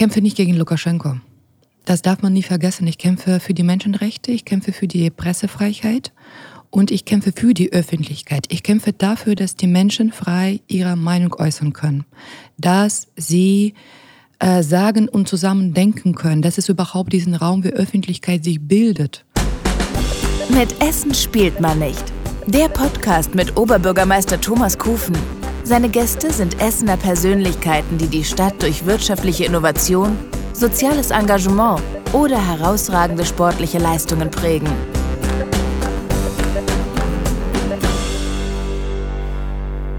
kämpfe 0.00 0.22
nicht 0.22 0.38
gegen 0.38 0.54
Lukaschenko. 0.54 1.16
Das 1.84 2.00
darf 2.00 2.22
man 2.22 2.32
nie 2.32 2.42
vergessen. 2.42 2.86
Ich 2.86 2.96
kämpfe 2.96 3.38
für 3.38 3.52
die 3.52 3.62
Menschenrechte, 3.62 4.32
ich 4.32 4.46
kämpfe 4.46 4.72
für 4.72 4.88
die 4.88 5.10
Pressefreiheit 5.10 6.14
und 6.70 6.90
ich 6.90 7.04
kämpfe 7.04 7.32
für 7.36 7.52
die 7.52 7.70
Öffentlichkeit. 7.74 8.46
Ich 8.48 8.62
kämpfe 8.62 8.94
dafür, 8.94 9.34
dass 9.34 9.56
die 9.56 9.66
Menschen 9.66 10.10
frei 10.10 10.60
ihre 10.68 10.96
Meinung 10.96 11.34
äußern 11.34 11.74
können, 11.74 12.06
dass 12.56 13.08
sie 13.14 13.74
äh, 14.38 14.62
sagen 14.62 15.06
und 15.06 15.28
zusammen 15.28 15.74
denken 15.74 16.14
können, 16.14 16.40
dass 16.40 16.56
es 16.56 16.70
überhaupt 16.70 17.12
diesen 17.12 17.34
Raum 17.34 17.62
für 17.62 17.68
Öffentlichkeit 17.68 18.42
sich 18.42 18.58
bildet. 18.58 19.26
Mit 20.48 20.82
Essen 20.82 21.12
spielt 21.12 21.60
man 21.60 21.78
nicht. 21.78 22.04
Der 22.46 22.70
Podcast 22.70 23.34
mit 23.34 23.54
Oberbürgermeister 23.54 24.40
Thomas 24.40 24.78
Kufen. 24.78 25.39
Seine 25.70 25.88
Gäste 25.88 26.32
sind 26.32 26.60
Essener 26.60 26.96
Persönlichkeiten, 26.96 27.96
die 27.96 28.08
die 28.08 28.24
Stadt 28.24 28.60
durch 28.60 28.86
wirtschaftliche 28.86 29.44
Innovation, 29.44 30.18
soziales 30.52 31.12
Engagement 31.12 31.80
oder 32.12 32.44
herausragende 32.44 33.24
sportliche 33.24 33.78
Leistungen 33.78 34.32
prägen. 34.32 34.68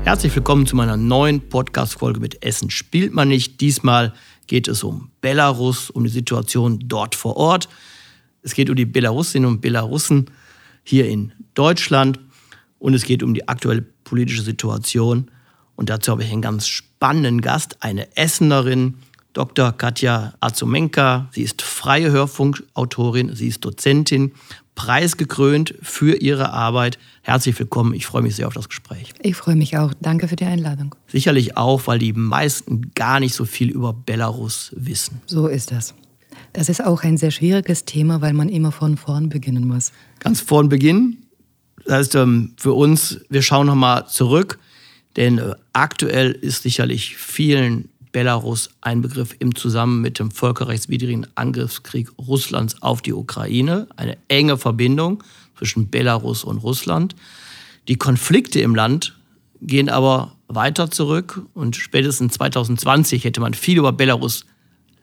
Herzlich 0.03 0.35
willkommen 0.35 0.67
zu 0.67 0.75
meiner 0.75 0.97
neuen 0.97 1.47
Podcast-Folge 1.47 2.19
mit 2.19 2.43
Essen 2.43 2.69
spielt 2.69 3.13
man 3.13 3.29
nicht. 3.29 3.61
Diesmal 3.61 4.13
geht 4.47 4.67
es 4.67 4.83
um 4.83 5.11
Belarus, 5.21 5.89
um 5.89 6.03
die 6.03 6.09
Situation 6.09 6.83
dort 6.83 7.15
vor 7.15 7.37
Ort. 7.37 7.69
Es 8.41 8.55
geht 8.55 8.69
um 8.69 8.75
die 8.75 8.85
Belarusinnen 8.85 9.47
und 9.47 9.61
Belarussen 9.61 10.31
hier 10.83 11.07
in 11.07 11.31
Deutschland 11.53 12.19
und 12.77 12.93
es 12.93 13.05
geht 13.05 13.23
um 13.23 13.33
die 13.33 13.47
aktuelle 13.47 13.83
politische 14.03 14.41
Situation. 14.41 15.31
Und 15.81 15.89
dazu 15.89 16.11
habe 16.11 16.23
ich 16.23 16.31
einen 16.31 16.43
ganz 16.43 16.67
spannenden 16.67 17.41
Gast, 17.41 17.77
eine 17.79 18.15
Essenerin, 18.15 18.99
Dr. 19.33 19.71
Katja 19.71 20.35
Azumenka. 20.39 21.27
Sie 21.31 21.41
ist 21.41 21.63
freie 21.63 22.11
Hörfunkautorin, 22.11 23.35
sie 23.35 23.47
ist 23.47 23.65
Dozentin, 23.65 24.33
preisgekrönt 24.75 25.73
für 25.81 26.21
ihre 26.21 26.53
Arbeit. 26.53 26.99
Herzlich 27.23 27.57
willkommen, 27.57 27.95
ich 27.95 28.05
freue 28.05 28.21
mich 28.21 28.35
sehr 28.35 28.45
auf 28.45 28.53
das 28.53 28.69
Gespräch. 28.69 29.15
Ich 29.23 29.35
freue 29.35 29.55
mich 29.55 29.75
auch. 29.75 29.91
Danke 29.99 30.27
für 30.27 30.35
die 30.35 30.45
Einladung. 30.45 30.93
Sicherlich 31.07 31.57
auch, 31.57 31.87
weil 31.87 31.97
die 31.97 32.13
meisten 32.13 32.91
gar 32.93 33.19
nicht 33.19 33.33
so 33.33 33.45
viel 33.45 33.71
über 33.71 33.91
Belarus 33.91 34.75
wissen. 34.75 35.19
So 35.25 35.47
ist 35.47 35.71
das. 35.71 35.95
Das 36.53 36.69
ist 36.69 36.85
auch 36.85 37.01
ein 37.01 37.17
sehr 37.17 37.31
schwieriges 37.31 37.85
Thema, 37.85 38.21
weil 38.21 38.33
man 38.33 38.49
immer 38.49 38.71
von 38.71 38.97
vorn 38.97 39.29
beginnen 39.29 39.67
muss. 39.67 39.93
Ganz 40.19 40.41
vorn 40.41 40.69
beginnen. 40.69 41.25
Das 41.85 41.95
heißt, 41.95 42.15
ähm, 42.15 42.53
für 42.57 42.73
uns, 42.73 43.21
wir 43.29 43.41
schauen 43.41 43.65
nochmal 43.65 44.07
zurück, 44.07 44.59
denn 45.15 45.37
äh, 45.37 45.55
aktuell 45.73 46.31
ist 46.31 46.63
sicherlich 46.63 47.17
vielen 47.17 47.89
Belarus 48.11 48.69
ein 48.81 49.01
Begriff 49.01 49.35
im 49.39 49.55
Zusammenhang 49.55 50.01
mit 50.01 50.19
dem 50.19 50.31
völkerrechtswidrigen 50.31 51.27
Angriffskrieg 51.35 52.09
Russlands 52.17 52.81
auf 52.81 53.01
die 53.01 53.13
Ukraine. 53.13 53.87
Eine 53.95 54.17
enge 54.27 54.57
Verbindung 54.57 55.23
zwischen 55.57 55.89
Belarus 55.89 56.43
und 56.43 56.57
Russland. 56.57 57.15
Die 57.87 57.95
Konflikte 57.95 58.59
im 58.61 58.75
Land 58.75 59.15
gehen 59.61 59.89
aber 59.89 60.33
weiter 60.47 60.91
zurück 60.91 61.41
und 61.53 61.75
spätestens 61.75 62.33
2020 62.33 63.23
hätte 63.23 63.41
man 63.41 63.53
viel 63.53 63.77
über 63.77 63.93
Belarus 63.93 64.45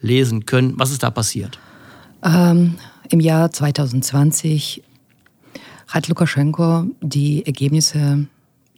lesen 0.01 0.47
können. 0.47 0.75
Was 0.77 0.91
ist 0.91 1.03
da 1.03 1.11
passiert? 1.11 1.59
Ähm, 2.23 2.75
Im 3.09 3.21
Jahr 3.21 3.51
2020 3.51 4.83
hat 5.87 6.09
Lukaschenko 6.09 6.85
die 7.01 7.47
Ergebnisse 7.47 8.27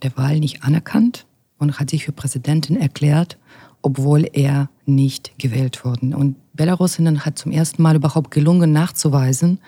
der 0.02 0.16
Wahl 0.16 0.40
nicht 0.40 0.62
anerkannt 0.62 1.26
und 1.58 1.78
hat 1.78 1.90
sich 1.90 2.04
für 2.04 2.12
Präsidentin 2.12 2.76
erklärt, 2.76 3.36
obwohl 3.82 4.28
er 4.32 4.68
nicht 4.86 5.38
gewählt 5.38 5.84
wurde. 5.84 6.16
Und 6.16 6.36
Belarusinnen 6.54 7.24
hat 7.24 7.38
zum 7.38 7.52
ersten 7.52 7.82
Mal 7.82 7.96
überhaupt 7.96 8.30
gelungen 8.30 8.72
nachzuweisen, 8.72 9.60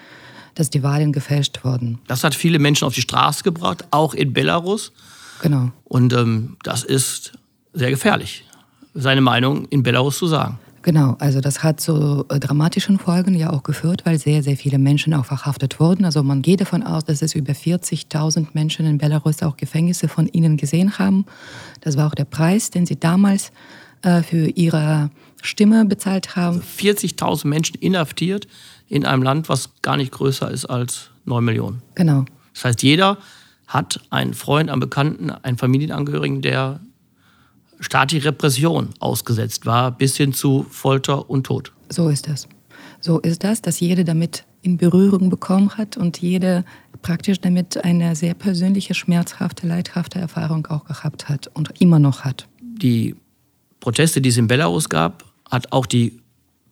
dass 0.54 0.68
die 0.68 0.82
Wahlen 0.82 1.12
gefälscht 1.12 1.64
wurden. 1.64 1.98
Das 2.06 2.24
hat 2.24 2.34
viele 2.34 2.58
Menschen 2.58 2.86
auf 2.86 2.94
die 2.94 3.00
Straße 3.00 3.42
gebracht, 3.42 3.84
auch 3.90 4.14
in 4.14 4.32
Belarus. 4.32 4.92
Genau. 5.40 5.70
Und 5.84 6.12
ähm, 6.12 6.56
das 6.62 6.84
ist 6.84 7.32
sehr 7.72 7.90
gefährlich, 7.90 8.44
seine 8.94 9.22
Meinung 9.22 9.66
in 9.68 9.82
Belarus 9.82 10.18
zu 10.18 10.26
sagen. 10.26 10.58
Genau, 10.82 11.16
also 11.20 11.40
das 11.40 11.62
hat 11.62 11.80
zu 11.80 12.24
äh, 12.28 12.40
dramatischen 12.40 12.98
Folgen 12.98 13.34
ja 13.34 13.50
auch 13.50 13.62
geführt, 13.62 14.02
weil 14.04 14.18
sehr, 14.18 14.42
sehr 14.42 14.56
viele 14.56 14.78
Menschen 14.78 15.14
auch 15.14 15.24
verhaftet 15.24 15.78
wurden. 15.78 16.04
Also 16.04 16.22
man 16.24 16.42
geht 16.42 16.60
davon 16.60 16.82
aus, 16.82 17.04
dass 17.04 17.22
es 17.22 17.34
über 17.34 17.52
40.000 17.52 18.48
Menschen 18.52 18.84
in 18.86 18.98
Belarus 18.98 19.42
auch 19.42 19.56
Gefängnisse 19.56 20.08
von 20.08 20.26
ihnen 20.26 20.56
gesehen 20.56 20.98
haben. 20.98 21.24
Das 21.80 21.96
war 21.96 22.08
auch 22.08 22.14
der 22.14 22.24
Preis, 22.24 22.70
den 22.70 22.84
sie 22.84 22.98
damals 22.98 23.52
äh, 24.02 24.22
für 24.22 24.48
ihre 24.48 25.10
Stimme 25.40 25.84
bezahlt 25.84 26.34
haben. 26.34 26.56
Also 26.56 26.98
40.000 27.06 27.46
Menschen 27.46 27.76
inhaftiert 27.80 28.48
in 28.88 29.06
einem 29.06 29.22
Land, 29.22 29.48
was 29.48 29.70
gar 29.82 29.96
nicht 29.96 30.10
größer 30.10 30.50
ist 30.50 30.66
als 30.66 31.10
9 31.24 31.44
Millionen. 31.44 31.82
Genau. 31.94 32.24
Das 32.54 32.64
heißt, 32.64 32.82
jeder 32.82 33.18
hat 33.68 34.00
einen 34.10 34.34
Freund, 34.34 34.68
einen 34.68 34.80
Bekannten, 34.80 35.30
einen 35.30 35.56
Familienangehörigen, 35.56 36.42
der 36.42 36.80
staatliche 37.82 38.28
Repression 38.28 38.90
ausgesetzt 39.00 39.66
war, 39.66 39.90
bis 39.90 40.16
hin 40.16 40.32
zu 40.32 40.64
Folter 40.70 41.28
und 41.28 41.44
Tod. 41.44 41.72
So 41.88 42.08
ist 42.08 42.28
das. 42.28 42.48
So 43.00 43.18
ist 43.18 43.44
das, 43.44 43.60
dass 43.60 43.80
jeder 43.80 44.04
damit 44.04 44.44
in 44.62 44.76
Berührung 44.76 45.28
bekommen 45.28 45.76
hat 45.76 45.96
und 45.96 46.18
jeder 46.18 46.64
praktisch 47.02 47.40
damit 47.40 47.84
eine 47.84 48.14
sehr 48.14 48.34
persönliche, 48.34 48.94
schmerzhafte, 48.94 49.66
leidhafte 49.66 50.20
Erfahrung 50.20 50.66
auch 50.68 50.84
gehabt 50.84 51.28
hat 51.28 51.48
und 51.48 51.80
immer 51.80 51.98
noch 51.98 52.20
hat. 52.20 52.46
Die 52.60 53.16
Proteste, 53.80 54.20
die 54.20 54.28
es 54.28 54.36
in 54.36 54.46
Belarus 54.46 54.88
gab, 54.88 55.24
hat 55.50 55.72
auch 55.72 55.86
die 55.86 56.22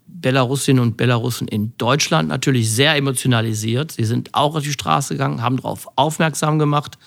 Belarusinnen 0.06 0.82
und 0.82 0.96
Belarusen 0.96 1.48
in 1.48 1.72
Deutschland 1.78 2.28
natürlich 2.28 2.70
sehr 2.70 2.94
emotionalisiert. 2.94 3.92
Sie 3.92 4.04
sind 4.04 4.34
auch 4.34 4.54
auf 4.54 4.62
die 4.62 4.72
Straße 4.72 5.14
gegangen, 5.14 5.42
haben 5.42 5.56
darauf 5.56 5.88
aufmerksam 5.96 6.58
gemacht. 6.58 6.98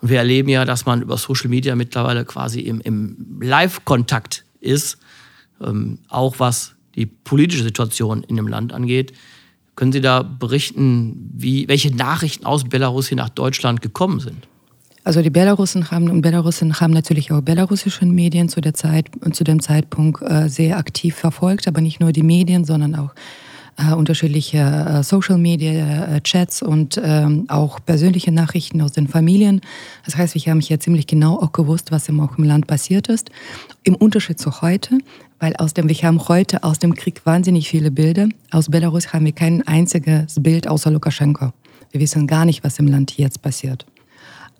Und 0.00 0.08
wir 0.08 0.18
erleben 0.18 0.48
ja, 0.48 0.64
dass 0.64 0.86
man 0.86 1.02
über 1.02 1.16
Social 1.16 1.48
Media 1.50 1.74
mittlerweile 1.76 2.24
quasi 2.24 2.60
im, 2.60 2.80
im 2.80 3.38
Live-Kontakt 3.40 4.44
ist, 4.60 4.98
ähm, 5.60 5.98
auch 6.08 6.38
was 6.38 6.74
die 6.94 7.06
politische 7.06 7.62
Situation 7.62 8.22
in 8.24 8.36
dem 8.36 8.48
Land 8.48 8.72
angeht. 8.72 9.12
Können 9.76 9.92
Sie 9.92 10.00
da 10.00 10.22
berichten, 10.22 11.30
wie, 11.34 11.68
welche 11.68 11.94
Nachrichten 11.94 12.44
aus 12.44 12.64
Belarus 12.64 13.08
hier 13.08 13.16
nach 13.16 13.28
Deutschland 13.28 13.82
gekommen 13.82 14.20
sind? 14.20 14.48
Also 15.04 15.22
die 15.22 15.30
Belarusen 15.30 15.90
haben 15.90 16.10
und 16.10 16.20
Belarusen 16.20 16.78
haben 16.80 16.92
natürlich 16.92 17.32
auch 17.32 17.40
belarussische 17.40 18.04
Medien 18.04 18.50
zu 18.50 18.60
der 18.60 18.74
Zeit 18.74 19.06
zu 19.32 19.44
dem 19.44 19.60
Zeitpunkt 19.60 20.20
äh, 20.22 20.48
sehr 20.48 20.76
aktiv 20.76 21.14
verfolgt, 21.14 21.66
aber 21.66 21.80
nicht 21.80 22.00
nur 22.00 22.12
die 22.12 22.22
Medien, 22.22 22.64
sondern 22.64 22.94
auch 22.94 23.14
äh, 23.80 23.94
unterschiedliche 23.94 24.58
äh, 24.58 25.02
Social 25.02 25.38
Media 25.38 26.16
äh, 26.16 26.46
und 26.62 27.00
ähm, 27.02 27.44
auch 27.48 27.80
persönliche 27.84 28.32
Nachrichten 28.32 28.80
aus 28.80 28.92
den 28.92 29.08
Familien. 29.08 29.60
Das 30.04 30.16
heißt, 30.16 30.34
wir 30.34 30.42
haben 30.50 30.60
hier 30.60 30.80
ziemlich 30.80 31.06
genau 31.06 31.38
auch 31.40 31.52
gewusst, 31.52 31.90
was 31.90 32.08
im, 32.08 32.20
auch 32.20 32.38
im 32.38 32.44
Land 32.44 32.66
passiert 32.66 33.08
ist. 33.08 33.30
Im 33.82 33.94
Unterschied 33.94 34.38
zu 34.38 34.62
heute, 34.62 34.98
weil 35.38 35.54
aus 35.56 35.74
dem, 35.74 35.88
wir 35.88 35.96
haben 35.96 36.28
heute 36.28 36.62
aus 36.62 36.78
dem 36.78 36.94
Krieg 36.94 37.24
wahnsinnig 37.24 37.68
viele 37.68 37.90
Bilder. 37.90 38.28
Aus 38.50 38.68
Belarus 38.68 39.12
haben 39.12 39.24
wir 39.24 39.32
kein 39.32 39.66
einziges 39.66 40.36
Bild 40.40 40.68
außer 40.68 40.90
Lukaschenko. 40.90 41.52
Wir 41.90 42.00
wissen 42.00 42.26
gar 42.26 42.44
nicht, 42.44 42.62
was 42.62 42.78
im 42.78 42.86
Land 42.86 43.16
jetzt 43.16 43.42
passiert. 43.42 43.86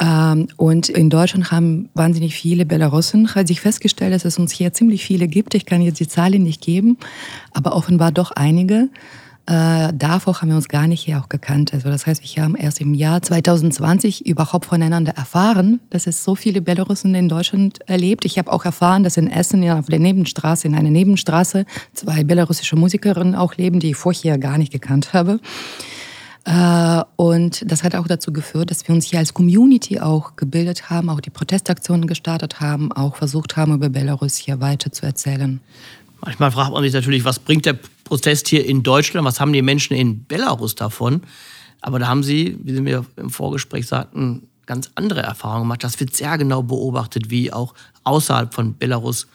Ähm, 0.00 0.48
und 0.56 0.88
in 0.88 1.10
Deutschland 1.10 1.52
haben 1.52 1.90
wahnsinnig 1.94 2.34
viele 2.34 2.64
Belarussen 2.64 3.34
hat 3.34 3.48
sich 3.48 3.60
festgestellt, 3.60 4.14
dass 4.14 4.24
es 4.24 4.38
uns 4.38 4.52
hier 4.52 4.72
ziemlich 4.72 5.04
viele 5.04 5.28
gibt. 5.28 5.54
Ich 5.54 5.66
kann 5.66 5.82
jetzt 5.82 6.00
die 6.00 6.08
Zahlen 6.08 6.42
nicht 6.42 6.62
geben, 6.62 6.96
aber 7.52 7.76
offenbar 7.76 8.10
doch 8.10 8.30
einige. 8.32 8.88
Äh, 9.46 9.92
davor 9.94 10.40
haben 10.40 10.48
wir 10.48 10.56
uns 10.56 10.68
gar 10.68 10.86
nicht 10.86 11.02
hier 11.02 11.18
auch 11.18 11.28
gekannt. 11.28 11.74
Also 11.74 11.88
das 11.90 12.06
heißt, 12.06 12.22
wir 12.22 12.42
haben 12.42 12.54
erst 12.54 12.80
im 12.80 12.94
Jahr 12.94 13.20
2020 13.20 14.26
überhaupt 14.26 14.66
voneinander 14.66 15.12
erfahren, 15.12 15.80
dass 15.90 16.06
es 16.06 16.22
so 16.22 16.34
viele 16.34 16.62
Belarussen 16.62 17.14
in 17.14 17.28
Deutschland 17.28 17.80
erlebt. 17.88 18.24
Ich 18.24 18.38
habe 18.38 18.52
auch 18.52 18.64
erfahren, 18.64 19.02
dass 19.02 19.16
in 19.16 19.30
Essen 19.30 19.68
auf 19.68 19.86
der 19.86 19.98
Nebenstraße, 19.98 20.68
in 20.68 20.74
einer 20.74 20.90
Nebenstraße, 20.90 21.66
zwei 21.94 22.22
belarussische 22.22 22.76
Musikerinnen 22.76 23.34
auch 23.34 23.56
leben, 23.56 23.80
die 23.80 23.90
ich 23.90 23.96
vorher 23.96 24.38
gar 24.38 24.56
nicht 24.56 24.72
gekannt 24.72 25.12
habe. 25.14 25.40
Äh, 26.44 27.02
und 27.16 27.70
das 27.70 27.82
hat 27.84 27.94
auch 27.94 28.06
dazu 28.06 28.32
geführt, 28.32 28.70
dass 28.70 28.86
wir 28.88 28.94
uns 28.94 29.06
hier 29.06 29.18
als 29.18 29.34
Community 29.34 30.00
auch 30.00 30.36
gebildet 30.36 30.90
haben, 30.90 31.10
auch 31.10 31.20
die 31.20 31.30
Protestaktionen 31.30 32.06
gestartet 32.06 32.60
haben, 32.60 32.92
auch 32.92 33.16
versucht 33.16 33.56
haben, 33.56 33.74
über 33.74 33.88
Belarus 33.88 34.36
hier 34.36 34.60
weiter 34.60 34.90
zu 34.90 35.04
erzählen. 35.04 35.60
Manchmal 36.22 36.50
fragt 36.50 36.72
man 36.72 36.82
sich 36.82 36.92
natürlich, 36.92 37.24
was 37.24 37.38
bringt 37.38 37.66
der 37.66 37.78
Protest 38.04 38.48
hier 38.48 38.66
in 38.66 38.82
Deutschland, 38.82 39.26
was 39.26 39.40
haben 39.40 39.52
die 39.52 39.62
Menschen 39.62 39.96
in 39.96 40.24
Belarus 40.26 40.74
davon? 40.74 41.22
Aber 41.80 41.98
da 41.98 42.08
haben 42.08 42.22
sie, 42.22 42.58
wie 42.62 42.74
Sie 42.74 42.80
mir 42.80 43.06
im 43.16 43.30
Vorgespräch 43.30 43.86
sagten, 43.86 44.48
ganz 44.66 44.90
andere 44.94 45.22
Erfahrungen 45.22 45.62
gemacht. 45.62 45.82
Das 45.82 45.98
wird 45.98 46.14
sehr 46.14 46.36
genau 46.36 46.62
beobachtet, 46.62 47.30
wie 47.30 47.52
auch 47.52 47.74
außerhalb 48.04 48.52
von 48.52 48.76
Belarus 48.76 49.26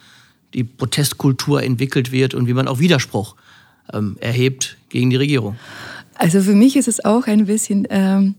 die 0.54 0.64
Protestkultur 0.64 1.64
entwickelt 1.64 2.12
wird 2.12 2.34
und 2.34 2.48
wie 2.48 2.54
man 2.54 2.68
auch 2.68 2.80
Widerspruch 2.80 3.36
ähm, 3.92 4.18
erhebt 4.20 4.78
gegen 4.90 5.10
die 5.10 5.16
Regierung. 5.16 5.58
Also 6.16 6.42
für 6.42 6.56
mich 6.56 6.76
ist 6.76 6.88
es 6.88 7.04
auch 7.04 7.28
ein 7.28 7.46
bisschen 7.46 7.88
ähm, 7.90 8.36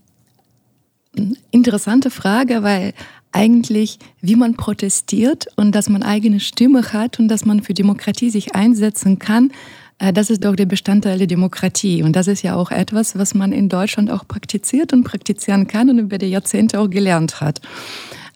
interessante 1.51 2.09
Frage, 2.09 2.63
weil 2.63 2.93
eigentlich, 3.31 3.99
wie 4.21 4.35
man 4.35 4.55
protestiert 4.55 5.47
und 5.55 5.73
dass 5.75 5.89
man 5.89 6.03
eigene 6.03 6.39
Stimme 6.39 6.93
hat 6.93 7.19
und 7.19 7.27
dass 7.27 7.45
man 7.45 7.61
für 7.61 7.73
Demokratie 7.73 8.29
sich 8.29 8.55
einsetzen 8.55 9.19
kann. 9.19 9.51
Äh, 9.99 10.13
das 10.13 10.29
ist 10.29 10.43
doch 10.43 10.55
der 10.55 10.65
Bestandteil 10.65 11.17
der 11.17 11.27
Demokratie. 11.27 12.03
Und 12.03 12.15
das 12.15 12.27
ist 12.27 12.41
ja 12.41 12.55
auch 12.55 12.71
etwas, 12.71 13.17
was 13.17 13.33
man 13.35 13.51
in 13.51 13.69
Deutschland 13.69 14.09
auch 14.09 14.27
praktiziert 14.27 14.93
und 14.93 15.03
praktizieren 15.03 15.67
kann 15.67 15.89
und 15.89 15.99
über 15.99 16.17
die 16.17 16.27
Jahrzehnte 16.27 16.79
auch 16.79 16.89
gelernt 16.89 17.41
hat. 17.41 17.61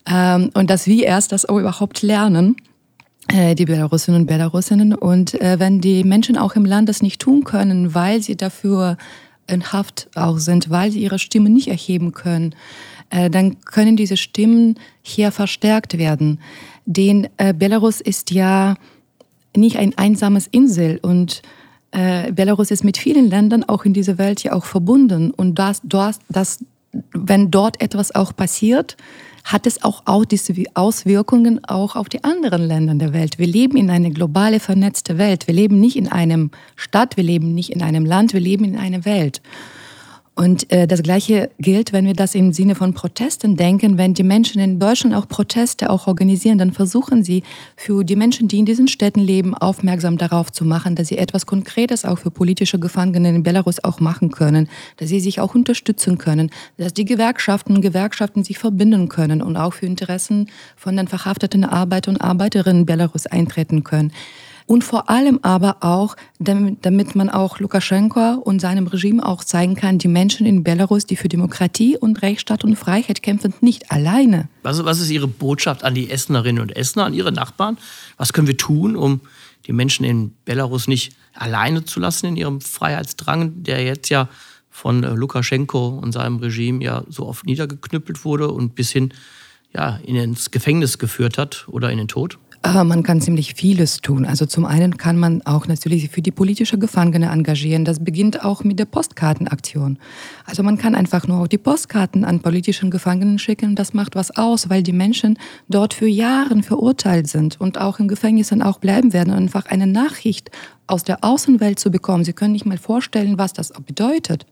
Ähm, 0.08 0.50
und 0.54 0.70
dass 0.70 0.86
wir 0.86 1.04
erst 1.04 1.32
das 1.32 1.46
auch 1.46 1.58
überhaupt 1.58 2.02
lernen, 2.02 2.56
äh, 3.28 3.54
die 3.54 3.64
Belarusinnen 3.64 4.22
und 4.22 4.26
Belarusinnen. 4.26 4.94
Und 4.94 5.40
äh, 5.40 5.58
wenn 5.58 5.80
die 5.80 6.04
Menschen 6.04 6.36
auch 6.36 6.54
im 6.54 6.64
Land 6.64 6.88
das 6.88 7.02
nicht 7.02 7.20
tun 7.20 7.44
können, 7.44 7.94
weil 7.94 8.22
sie 8.22 8.36
dafür 8.36 8.96
in 9.46 9.72
Haft 9.72 10.08
auch 10.14 10.38
sind, 10.38 10.70
weil 10.70 10.90
sie 10.90 11.02
ihre 11.02 11.18
Stimme 11.18 11.50
nicht 11.50 11.68
erheben 11.68 12.12
können, 12.12 12.54
dann 13.10 13.60
können 13.64 13.96
diese 13.96 14.16
Stimmen 14.16 14.78
hier 15.02 15.32
verstärkt 15.32 15.98
werden. 15.98 16.40
Den 16.86 17.28
Belarus 17.58 18.00
ist 18.00 18.30
ja 18.30 18.76
nicht 19.54 19.76
ein 19.76 19.96
einsames 19.98 20.46
Insel 20.46 20.98
und 21.02 21.42
äh, 21.92 22.32
Belarus 22.32 22.70
ist 22.70 22.84
mit 22.84 22.96
vielen 22.96 23.28
Ländern 23.28 23.64
auch 23.64 23.84
in 23.84 23.92
dieser 23.92 24.18
Welt 24.18 24.42
ja 24.42 24.54
auch 24.54 24.64
verbunden 24.64 25.30
und 25.30 25.58
das, 25.58 25.82
das, 25.84 26.20
das, 26.28 26.64
wenn 27.12 27.50
dort 27.50 27.80
etwas 27.82 28.14
auch 28.14 28.34
passiert, 28.34 28.96
hat 29.44 29.66
es 29.66 29.82
auch, 29.82 30.02
auch 30.04 30.24
diese 30.24 30.54
Auswirkungen 30.74 31.64
auch 31.64 31.96
auf 31.96 32.08
die 32.08 32.22
anderen 32.24 32.62
Länder 32.62 32.94
der 32.94 33.12
Welt. 33.12 33.38
Wir 33.38 33.46
leben 33.46 33.76
in 33.76 33.90
einer 33.90 34.10
globale 34.10 34.60
vernetzte 34.60 35.18
Welt. 35.18 35.46
Wir 35.46 35.54
leben 35.54 35.80
nicht 35.80 35.96
in 35.96 36.08
einem 36.08 36.50
Stadt, 36.76 37.16
wir 37.16 37.24
leben 37.24 37.54
nicht 37.54 37.70
in 37.70 37.82
einem 37.82 38.04
Land, 38.04 38.32
wir 38.32 38.40
leben 38.40 38.64
in 38.64 38.76
einer 38.76 39.04
Welt. 39.04 39.42
Und 40.34 40.72
äh, 40.72 40.86
das 40.86 41.02
Gleiche 41.02 41.50
gilt, 41.58 41.92
wenn 41.92 42.06
wir 42.06 42.14
das 42.14 42.34
im 42.34 42.54
Sinne 42.54 42.74
von 42.74 42.94
Protesten 42.94 43.54
denken. 43.56 43.98
Wenn 43.98 44.14
die 44.14 44.22
Menschen 44.22 44.62
in 44.62 44.78
Deutschland 44.78 45.14
auch 45.14 45.28
Proteste 45.28 45.90
auch 45.90 46.06
organisieren, 46.06 46.56
dann 46.56 46.72
versuchen 46.72 47.22
sie 47.22 47.42
für 47.76 48.02
die 48.02 48.16
Menschen, 48.16 48.48
die 48.48 48.58
in 48.58 48.64
diesen 48.64 48.88
Städten 48.88 49.20
leben, 49.20 49.54
aufmerksam 49.54 50.16
darauf 50.16 50.50
zu 50.50 50.64
machen, 50.64 50.96
dass 50.96 51.08
sie 51.08 51.18
etwas 51.18 51.44
Konkretes 51.44 52.06
auch 52.06 52.18
für 52.18 52.30
politische 52.30 52.78
Gefangene 52.78 53.28
in 53.28 53.42
Belarus 53.42 53.84
auch 53.84 54.00
machen 54.00 54.30
können, 54.30 54.70
dass 54.96 55.10
sie 55.10 55.20
sich 55.20 55.38
auch 55.38 55.54
unterstützen 55.54 56.16
können, 56.16 56.50
dass 56.78 56.94
die 56.94 57.04
Gewerkschaften 57.04 57.76
und 57.76 57.82
Gewerkschaften 57.82 58.42
sich 58.42 58.58
verbinden 58.58 59.10
können 59.10 59.42
und 59.42 59.58
auch 59.58 59.74
für 59.74 59.86
Interessen 59.86 60.48
von 60.76 60.96
den 60.96 61.08
verhafteten 61.08 61.64
Arbeiter 61.64 62.10
und 62.10 62.22
Arbeiterinnen 62.22 62.80
in 62.80 62.86
Belarus 62.86 63.26
eintreten 63.26 63.84
können 63.84 64.12
und 64.66 64.84
vor 64.84 65.10
allem 65.10 65.38
aber 65.42 65.78
auch, 65.80 66.16
damit, 66.38 67.14
man 67.14 67.30
auch 67.30 67.58
Lukaschenko 67.58 68.34
und 68.34 68.60
seinem 68.60 68.86
Regime 68.86 69.24
auch 69.24 69.44
zeigen 69.44 69.74
kann, 69.74 69.98
die 69.98 70.08
Menschen 70.08 70.46
in 70.46 70.64
Belarus, 70.64 71.06
die 71.06 71.16
für 71.16 71.28
Demokratie 71.28 71.96
und 71.96 72.22
Rechtsstaat 72.22 72.64
und 72.64 72.76
Freiheit 72.76 73.22
kämpfen, 73.22 73.54
nicht 73.60 73.90
alleine. 73.90 74.48
Was, 74.62 74.84
was 74.84 75.00
ist 75.00 75.10
Ihre 75.10 75.28
Botschaft 75.28 75.84
an 75.84 75.94
die 75.94 76.10
Essenerinnen 76.10 76.62
und 76.62 76.76
Essener, 76.76 77.06
an 77.06 77.14
Ihre 77.14 77.32
Nachbarn? 77.32 77.78
Was 78.16 78.32
können 78.32 78.46
wir 78.46 78.56
tun, 78.56 78.96
um 78.96 79.20
die 79.66 79.72
Menschen 79.72 80.04
in 80.04 80.34
Belarus 80.44 80.88
nicht 80.88 81.14
alleine 81.34 81.84
zu 81.84 82.00
lassen 82.00 82.26
in 82.26 82.36
ihrem 82.36 82.60
Freiheitsdrang, 82.60 83.62
der 83.62 83.82
jetzt 83.84 84.08
ja 84.08 84.28
von 84.70 85.04
äh, 85.04 85.10
Lukaschenko 85.10 85.88
und 85.88 86.12
seinem 86.12 86.38
Regime 86.38 86.82
ja 86.82 87.04
so 87.08 87.26
oft 87.26 87.46
niedergeknüppelt 87.46 88.24
wurde 88.24 88.48
und 88.48 88.74
bis 88.74 88.90
hin 88.90 89.12
ja, 89.74 89.96
ins 90.04 90.50
Gefängnis 90.50 90.98
geführt 90.98 91.38
hat 91.38 91.66
oder 91.68 91.90
in 91.90 91.98
den 91.98 92.08
Tod? 92.08 92.38
Äh, 92.64 92.84
man 92.84 93.02
kann 93.02 93.20
ziemlich 93.20 93.54
vieles 93.54 94.00
tun. 94.00 94.24
Also 94.24 94.46
zum 94.46 94.64
einen 94.64 94.96
kann 94.96 95.18
man 95.18 95.42
auch 95.42 95.66
natürlich 95.66 96.10
für 96.10 96.22
die 96.22 96.30
politische 96.30 96.78
Gefangene 96.78 97.30
engagieren. 97.30 97.84
Das 97.84 98.02
beginnt 98.02 98.44
auch 98.44 98.62
mit 98.62 98.78
der 98.78 98.84
Postkartenaktion. 98.84 99.98
Also 100.46 100.62
man 100.62 100.78
kann 100.78 100.94
einfach 100.94 101.26
nur 101.26 101.40
auch 101.40 101.48
die 101.48 101.58
Postkarten 101.58 102.24
an 102.24 102.40
politischen 102.40 102.90
Gefangenen 102.90 103.38
schicken. 103.38 103.74
Das 103.74 103.94
macht 103.94 104.14
was 104.14 104.30
aus, 104.36 104.70
weil 104.70 104.82
die 104.82 104.92
Menschen 104.92 105.38
dort 105.68 105.94
für 105.94 106.06
Jahre 106.06 106.62
verurteilt 106.62 107.28
sind 107.28 107.60
und 107.60 107.78
auch 107.78 107.98
im 107.98 108.08
Gefängnis 108.08 108.48
dann 108.48 108.62
auch 108.62 108.78
bleiben 108.78 109.12
werden. 109.12 109.32
Und 109.32 109.42
einfach 109.42 109.66
eine 109.66 109.86
Nachricht 109.86 110.50
aus 110.86 111.02
der 111.02 111.24
Außenwelt 111.24 111.78
zu 111.78 111.90
bekommen. 111.90 112.24
Sie 112.24 112.32
können 112.32 112.52
nicht 112.52 112.66
mal 112.66 112.78
vorstellen, 112.78 113.38
was 113.38 113.52
das 113.52 113.72
bedeutet. 113.86 114.46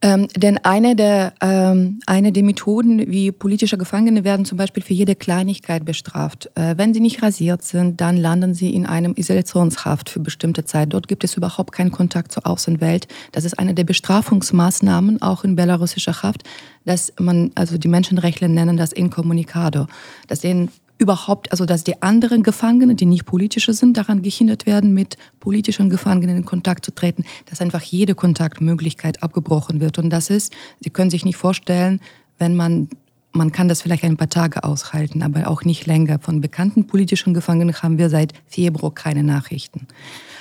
Ähm, 0.00 0.28
denn 0.36 0.58
eine 0.58 0.94
der, 0.94 1.34
ähm, 1.40 1.98
eine 2.06 2.30
der 2.30 2.44
Methoden, 2.44 3.10
wie 3.10 3.32
politische 3.32 3.76
Gefangene 3.76 4.22
werden 4.22 4.44
zum 4.44 4.56
Beispiel 4.56 4.82
für 4.82 4.94
jede 4.94 5.16
Kleinigkeit 5.16 5.84
bestraft. 5.84 6.50
Äh, 6.54 6.74
wenn 6.76 6.94
sie 6.94 7.00
nicht 7.00 7.20
rasiert 7.22 7.62
sind, 7.62 8.00
dann 8.00 8.16
landen 8.16 8.54
sie 8.54 8.72
in 8.72 8.86
einem 8.86 9.14
Isolationshaft 9.16 10.08
für 10.08 10.20
bestimmte 10.20 10.64
Zeit. 10.64 10.92
Dort 10.92 11.08
gibt 11.08 11.24
es 11.24 11.36
überhaupt 11.36 11.72
keinen 11.72 11.90
Kontakt 11.90 12.30
zur 12.30 12.46
Außenwelt. 12.46 13.08
Das 13.32 13.44
ist 13.44 13.58
eine 13.58 13.74
der 13.74 13.84
Bestrafungsmaßnahmen, 13.84 15.20
auch 15.20 15.42
in 15.42 15.56
belarussischer 15.56 16.22
Haft, 16.22 16.44
dass 16.84 17.12
man, 17.18 17.50
also 17.56 17.76
die 17.76 17.88
Menschenrechtler 17.88 18.46
nennen 18.46 18.76
das 18.76 18.92
Incommunicado, 18.92 19.86
dass 20.28 20.40
denen 20.40 20.70
überhaupt, 20.98 21.50
also 21.52 21.64
dass 21.64 21.84
die 21.84 22.02
anderen 22.02 22.42
Gefangenen, 22.42 22.96
die 22.96 23.06
nicht 23.06 23.24
politische 23.24 23.72
sind, 23.72 23.96
daran 23.96 24.22
gehindert 24.22 24.66
werden, 24.66 24.92
mit 24.92 25.16
politischen 25.40 25.90
Gefangenen 25.90 26.36
in 26.36 26.44
Kontakt 26.44 26.84
zu 26.84 26.94
treten, 26.94 27.24
dass 27.46 27.60
einfach 27.60 27.82
jede 27.82 28.14
Kontaktmöglichkeit 28.14 29.22
abgebrochen 29.22 29.80
wird. 29.80 29.98
Und 29.98 30.10
das 30.10 30.28
ist, 30.28 30.52
Sie 30.80 30.90
können 30.90 31.10
sich 31.10 31.24
nicht 31.24 31.36
vorstellen, 31.36 32.00
wenn 32.38 32.56
man 32.56 32.88
man 33.32 33.52
kann 33.52 33.68
das 33.68 33.82
vielleicht 33.82 34.04
ein 34.04 34.16
paar 34.16 34.30
Tage 34.30 34.64
aushalten, 34.64 35.22
aber 35.22 35.48
auch 35.48 35.62
nicht 35.62 35.86
länger. 35.86 36.18
Von 36.18 36.40
bekannten 36.40 36.86
politischen 36.86 37.34
Gefangenen 37.34 37.74
haben 37.82 37.98
wir 37.98 38.08
seit 38.08 38.32
Februar 38.46 38.92
keine 38.92 39.22
Nachrichten. 39.22 39.86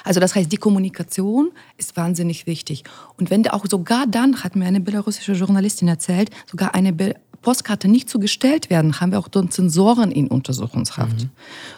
Also 0.03 0.19
das 0.19 0.36
heißt, 0.36 0.51
die 0.51 0.57
Kommunikation 0.57 1.51
ist 1.75 1.98
wahnsinnig 1.98 2.48
wichtig. 2.48 2.83
Und 3.18 3.30
wenn 3.30 3.48
auch 3.50 3.65
sogar 3.69 4.07
dann, 4.07 4.44
hat 4.44 4.56
mir 4.56 4.65
eine 4.65 4.80
belarussische 4.80 5.33
Journalistin 5.33 5.89
erzählt, 5.89 6.30
sogar 6.50 6.75
eine 6.75 6.94
Postkarte 7.47 7.88
nicht 7.88 8.09
zugestellt 8.09 8.69
werden, 8.69 8.99
haben 8.99 9.13
wir 9.13 9.19
auch 9.19 9.29
dort 9.29 9.53
Sensoren 9.53 10.11
in 10.11 10.27
Untersuchungshaft. 10.27 11.23
Mhm. 11.23 11.29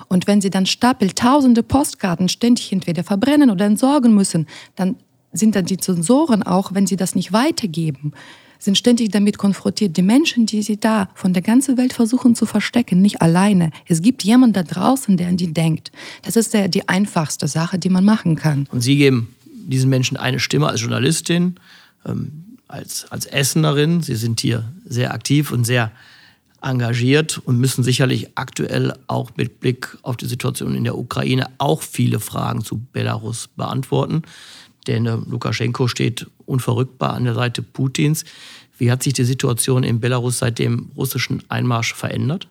Und 0.08 0.26
wenn 0.26 0.42
sie 0.42 0.50
dann 0.50 0.66
stapelt 0.66 1.16
tausende 1.16 1.62
Postkarten 1.62 2.28
ständig 2.28 2.72
entweder 2.72 3.04
verbrennen 3.04 3.52
oder 3.52 3.66
entsorgen 3.66 4.16
müssen, 4.16 4.48
dann 4.76 4.96
sind 5.32 5.56
dann 5.56 5.66
die 5.66 5.78
Sensoren 5.80 6.42
auch, 6.42 6.74
wenn 6.74 6.88
sie 6.88 6.96
das 6.96 7.14
nicht 7.14 7.34
weitergeben, 7.34 8.14
sind 8.58 8.80
ständig 8.80 9.12
damit 9.12 9.38
konfrontiert. 9.38 9.96
Die 9.96 10.02
Menschen, 10.02 10.48
die 10.48 10.64
sie 10.64 10.80
da 10.80 11.08
von 11.14 11.34
der 11.34 11.44
ganzen 11.44 11.78
Welt 11.78 11.94
versuchen 11.94 12.34
zu 12.34 12.48
verstecken, 12.48 13.00
nicht 13.04 13.22
alleine. 13.22 13.70
Es 13.86 14.02
gibt 14.02 14.24
jemanden 14.24 14.54
da 14.54 14.64
draußen, 14.64 15.18
der 15.18 15.28
an 15.28 15.38
die 15.38 15.54
denkt. 15.54 15.92
Das 16.24 16.36
ist 16.36 16.56
der, 16.56 16.68
die 16.68 16.90
einfachste 16.90 17.48
Sache, 17.48 17.78
die 17.78 17.90
man 17.90 18.04
machen 18.04 18.36
kann. 18.36 18.68
Und 18.72 18.82
Sie 18.82 18.98
geben 18.98 19.36
diesen 19.46 19.92
Menschen 19.92 20.18
eine 20.18 20.40
Stimme 20.40 20.66
als 20.66 20.82
Journalistin. 20.82 21.58
Ähm 22.08 22.49
als, 22.70 23.12
als 23.12 23.26
Essenerin. 23.26 24.02
Sie 24.02 24.16
sind 24.16 24.40
hier 24.40 24.64
sehr 24.86 25.14
aktiv 25.14 25.52
und 25.52 25.66
sehr 25.66 25.92
engagiert 26.62 27.38
und 27.38 27.60
müssen 27.60 27.84
sicherlich 27.84 28.30
aktuell 28.36 28.94
auch 29.08 29.32
mit 29.36 29.60
Blick 29.60 29.98
auf 30.02 30.18
die 30.18 30.26
Situation 30.26 30.76
in 30.76 30.84
der 30.84 30.98
Ukraine 30.98 31.48
auch 31.58 31.82
viele 31.82 32.20
Fragen 32.20 32.64
zu 32.64 32.80
Belarus 32.94 33.50
beantworten. 33.56 34.24
Denn 34.88 35.06
äh, 35.06 35.18
Lukaschenko 35.30 35.88
steht 35.88 36.28
unverrückbar 36.46 37.14
an 37.14 37.26
der 37.26 37.34
Seite 37.34 37.62
Putins. 37.62 38.24
Wie 38.78 38.92
hat 38.92 39.04
sich 39.04 39.14
die 39.14 39.26
Situation 39.26 39.84
in 39.84 40.00
Belarus 40.00 40.40
seit 40.40 40.60
dem 40.60 40.92
russischen 40.96 41.44
Einmarsch 41.50 41.94
verändert? 41.94 42.48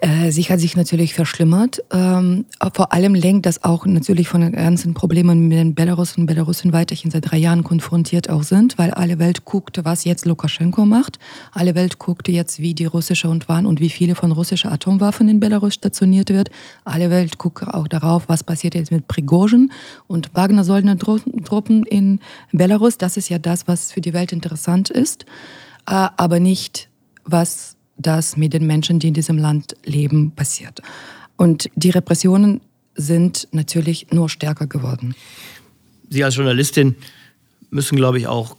Äh, 0.00 0.30
sie 0.30 0.44
hat 0.44 0.60
sich 0.60 0.76
natürlich 0.76 1.14
verschlimmert. 1.14 1.82
Ähm, 1.92 2.46
vor 2.72 2.92
allem 2.92 3.14
lenkt 3.14 3.46
das 3.46 3.64
auch 3.64 3.84
natürlich 3.84 4.28
von 4.28 4.42
den 4.42 4.52
ganzen 4.52 4.94
Problemen 4.94 5.48
mit 5.48 5.58
den 5.58 5.74
Belarus 5.74 6.16
und 6.16 6.26
Belarusen 6.26 6.72
weiterhin 6.72 7.10
seit 7.10 7.30
drei 7.30 7.38
Jahren 7.38 7.64
konfrontiert 7.64 8.30
auch 8.30 8.44
sind, 8.44 8.78
weil 8.78 8.92
alle 8.92 9.18
Welt 9.18 9.44
guckte, 9.44 9.84
was 9.84 10.04
jetzt 10.04 10.24
Lukaschenko 10.24 10.84
macht. 10.84 11.18
Alle 11.52 11.74
Welt 11.74 11.98
guckte 11.98 12.30
jetzt, 12.30 12.60
wie 12.60 12.74
die 12.74 12.84
russische 12.84 13.28
und 13.28 13.48
wann 13.48 13.66
und 13.66 13.80
wie 13.80 13.90
viele 13.90 14.14
von 14.14 14.30
russischen 14.30 14.70
Atomwaffen 14.70 15.28
in 15.28 15.40
Belarus 15.40 15.74
stationiert 15.74 16.30
wird. 16.30 16.50
Alle 16.84 17.10
Welt 17.10 17.38
guckt 17.38 17.66
auch 17.66 17.88
darauf, 17.88 18.28
was 18.28 18.44
passiert 18.44 18.76
jetzt 18.76 18.92
mit 18.92 19.08
Prigozhin 19.08 19.72
und 20.06 20.30
Wagner-Söldner-Truppen 20.34 21.84
in 21.84 22.20
Belarus. 22.52 22.98
Das 22.98 23.16
ist 23.16 23.30
ja 23.30 23.38
das, 23.38 23.66
was 23.66 23.90
für 23.90 24.00
die 24.00 24.12
Welt 24.12 24.32
interessant 24.32 24.90
ist, 24.90 25.24
äh, 25.88 26.08
aber 26.16 26.38
nicht, 26.38 26.88
was 27.24 27.77
das 27.98 28.36
mit 28.36 28.52
den 28.52 28.66
Menschen, 28.66 28.98
die 28.98 29.08
in 29.08 29.14
diesem 29.14 29.38
Land 29.38 29.76
leben, 29.84 30.32
passiert. 30.32 30.80
Und 31.36 31.70
die 31.74 31.90
Repressionen 31.90 32.60
sind 32.94 33.48
natürlich 33.52 34.08
nur 34.10 34.28
stärker 34.28 34.66
geworden. 34.66 35.14
Sie 36.08 36.24
als 36.24 36.36
Journalistin 36.36 36.96
müssen, 37.70 37.96
glaube 37.96 38.18
ich, 38.18 38.26
auch 38.26 38.56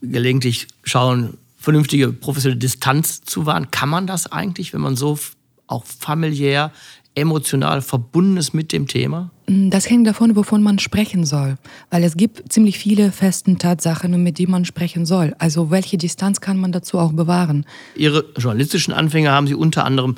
gelegentlich 0.00 0.68
schauen, 0.84 1.38
vernünftige 1.56 2.12
professionelle 2.12 2.58
Distanz 2.58 3.20
zu 3.22 3.46
wahren. 3.46 3.70
Kann 3.70 3.88
man 3.88 4.06
das 4.06 4.26
eigentlich, 4.26 4.72
wenn 4.72 4.80
man 4.80 4.96
so 4.96 5.18
auch 5.66 5.84
familiär 5.84 6.72
emotional 7.14 7.82
verbunden 7.82 8.36
ist 8.36 8.52
mit 8.52 8.72
dem 8.72 8.88
Thema? 8.88 9.30
Mm, 9.46 9.70
das 9.70 9.88
hängt 9.88 10.06
davon, 10.06 10.36
wovon 10.36 10.62
man 10.62 10.78
sprechen 10.78 11.24
soll. 11.24 11.56
Weil 11.90 12.04
es 12.04 12.16
gibt 12.16 12.52
ziemlich 12.52 12.78
viele 12.78 13.12
festen 13.12 13.58
Tatsachen, 13.58 14.22
mit 14.22 14.38
denen 14.38 14.52
man 14.52 14.64
sprechen 14.64 15.06
soll. 15.06 15.34
Also 15.38 15.70
welche 15.70 15.98
Distanz 15.98 16.40
kann 16.40 16.58
man 16.58 16.72
dazu 16.72 16.98
auch 16.98 17.12
bewahren? 17.12 17.66
Ihre 17.94 18.24
journalistischen 18.36 18.94
Anfänge 18.94 19.30
haben 19.30 19.46
Sie 19.46 19.54
unter 19.54 19.84
anderem 19.84 20.16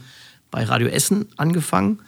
bei 0.50 0.64
Radio 0.64 0.88
Essen 0.88 1.26
angefangen 1.36 1.98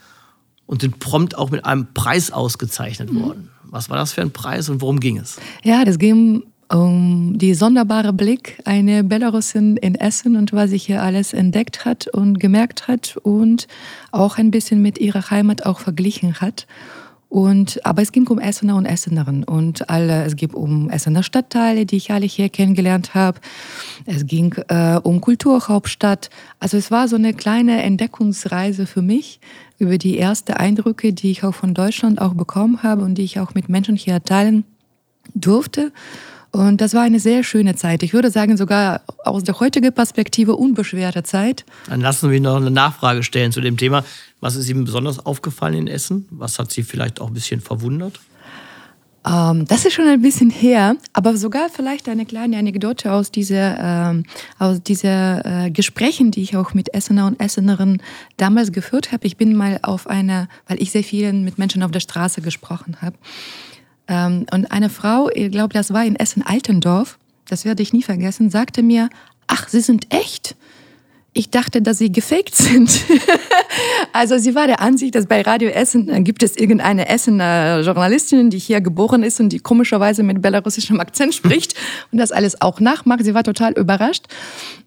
und 0.66 0.82
sind 0.82 0.98
prompt 0.98 1.36
auch 1.36 1.50
mit 1.50 1.64
einem 1.64 1.88
Preis 1.94 2.30
ausgezeichnet 2.30 3.12
mhm. 3.12 3.22
worden. 3.22 3.50
Was 3.64 3.90
war 3.90 3.96
das 3.96 4.12
für 4.12 4.22
ein 4.22 4.30
Preis 4.30 4.68
und 4.68 4.80
worum 4.80 5.00
ging 5.00 5.18
es? 5.18 5.38
Ja, 5.64 5.84
das 5.84 5.98
ging 5.98 6.44
um 6.68 7.38
die 7.38 7.54
sonderbare 7.54 8.12
Blick 8.12 8.60
eine 8.64 9.04
Belarusin 9.04 9.76
in 9.76 9.94
Essen 9.94 10.36
und 10.36 10.52
was 10.52 10.70
sie 10.70 10.78
hier 10.78 11.02
alles 11.02 11.32
entdeckt 11.32 11.84
hat 11.84 12.08
und 12.08 12.40
gemerkt 12.40 12.88
hat 12.88 13.16
und 13.22 13.68
auch 14.10 14.38
ein 14.38 14.50
bisschen 14.50 14.82
mit 14.82 14.98
ihrer 14.98 15.30
Heimat 15.30 15.64
auch 15.64 15.78
verglichen 15.78 16.40
hat. 16.40 16.66
Und, 17.28 17.84
aber 17.84 18.02
es 18.02 18.12
ging 18.12 18.26
um 18.28 18.38
Essener 18.38 18.76
und 18.76 18.86
Essenerinnen 18.86 19.42
und 19.44 19.90
alle, 19.90 20.24
es 20.24 20.36
ging 20.36 20.54
um 20.54 20.88
Essener 20.90 21.24
Stadtteile, 21.24 21.84
die 21.84 21.96
ich 21.96 22.12
alle 22.12 22.26
hier 22.26 22.48
kennengelernt 22.48 23.14
habe. 23.14 23.40
Es 24.04 24.26
ging 24.26 24.54
äh, 24.68 25.00
um 25.02 25.20
Kulturhauptstadt. 25.20 26.30
Also 26.60 26.76
es 26.76 26.90
war 26.90 27.08
so 27.08 27.16
eine 27.16 27.34
kleine 27.34 27.82
Entdeckungsreise 27.82 28.86
für 28.86 29.02
mich 29.02 29.40
über 29.78 29.98
die 29.98 30.18
ersten 30.18 30.52
Eindrücke, 30.52 31.12
die 31.12 31.32
ich 31.32 31.42
auch 31.42 31.54
von 31.54 31.74
Deutschland 31.74 32.20
auch 32.20 32.34
bekommen 32.34 32.82
habe 32.84 33.02
und 33.02 33.16
die 33.16 33.24
ich 33.24 33.40
auch 33.40 33.54
mit 33.54 33.68
Menschen 33.68 33.96
hier 33.96 34.22
teilen 34.22 34.64
durfte. 35.34 35.92
Und 36.56 36.80
das 36.80 36.94
war 36.94 37.02
eine 37.02 37.20
sehr 37.20 37.44
schöne 37.44 37.76
Zeit. 37.76 38.02
Ich 38.02 38.14
würde 38.14 38.30
sagen, 38.30 38.56
sogar 38.56 39.02
aus 39.24 39.44
der 39.44 39.60
heutigen 39.60 39.92
Perspektive 39.92 40.56
unbeschwerte 40.56 41.22
Zeit. 41.22 41.66
Dann 41.86 42.00
lassen 42.00 42.30
wir 42.30 42.40
noch 42.40 42.56
eine 42.56 42.70
Nachfrage 42.70 43.22
stellen 43.22 43.52
zu 43.52 43.60
dem 43.60 43.76
Thema. 43.76 44.04
Was 44.40 44.56
ist 44.56 44.66
Ihnen 44.70 44.84
besonders 44.84 45.18
aufgefallen 45.18 45.74
in 45.74 45.86
Essen? 45.86 46.26
Was 46.30 46.58
hat 46.58 46.72
Sie 46.72 46.82
vielleicht 46.82 47.20
auch 47.20 47.26
ein 47.26 47.34
bisschen 47.34 47.60
verwundert? 47.60 48.20
Ähm, 49.26 49.66
das 49.66 49.84
ist 49.84 49.92
schon 49.92 50.06
ein 50.06 50.22
bisschen 50.22 50.48
her, 50.48 50.96
aber 51.12 51.36
sogar 51.36 51.68
vielleicht 51.68 52.08
eine 52.08 52.24
kleine 52.24 52.56
Anekdote 52.56 53.12
aus 53.12 53.30
dieser, 53.30 53.78
ähm, 53.78 54.24
aus 54.58 54.82
dieser 54.82 55.66
äh, 55.66 55.70
Gesprächen, 55.70 56.30
die 56.30 56.40
ich 56.40 56.56
auch 56.56 56.72
mit 56.72 56.94
Essener 56.94 57.26
und 57.26 57.38
Essenerinnen 57.38 58.02
damals 58.38 58.72
geführt 58.72 59.12
habe. 59.12 59.26
Ich 59.26 59.36
bin 59.36 59.54
mal 59.54 59.78
auf 59.82 60.06
einer, 60.06 60.48
weil 60.68 60.80
ich 60.80 60.90
sehr 60.90 61.04
vielen 61.04 61.44
mit 61.44 61.58
Menschen 61.58 61.82
auf 61.82 61.90
der 61.90 62.00
Straße 62.00 62.40
gesprochen 62.40 62.96
habe. 63.02 63.16
Ähm, 64.08 64.46
und 64.52 64.70
eine 64.70 64.90
Frau, 64.90 65.30
ich 65.32 65.50
glaube, 65.50 65.72
das 65.72 65.92
war 65.92 66.04
in 66.04 66.16
Essen-Altendorf, 66.16 67.18
das 67.48 67.64
werde 67.64 67.82
ich 67.82 67.92
nie 67.92 68.02
vergessen, 68.02 68.50
sagte 68.50 68.82
mir, 68.82 69.08
ach, 69.46 69.68
Sie 69.68 69.80
sind 69.80 70.12
echt? 70.12 70.56
Ich 71.32 71.50
dachte, 71.50 71.82
dass 71.82 71.98
Sie 71.98 72.10
gefaked 72.10 72.54
sind. 72.54 73.04
also 74.12 74.38
sie 74.38 74.54
war 74.54 74.66
der 74.66 74.80
Ansicht, 74.80 75.14
dass 75.14 75.26
bei 75.26 75.42
Radio 75.42 75.68
Essen 75.68 76.08
äh, 76.08 76.22
gibt 76.22 76.42
es 76.42 76.56
irgendeine 76.56 77.08
Essener 77.08 77.80
Journalistin, 77.80 78.48
die 78.48 78.58
hier 78.58 78.80
geboren 78.80 79.22
ist 79.22 79.38
und 79.40 79.50
die 79.50 79.58
komischerweise 79.58 80.22
mit 80.22 80.40
belarussischem 80.40 80.98
Akzent 80.98 81.34
spricht 81.34 81.74
und 82.12 82.18
das 82.18 82.32
alles 82.32 82.60
auch 82.62 82.80
nachmacht. 82.80 83.24
Sie 83.24 83.34
war 83.34 83.44
total 83.44 83.72
überrascht, 83.74 84.24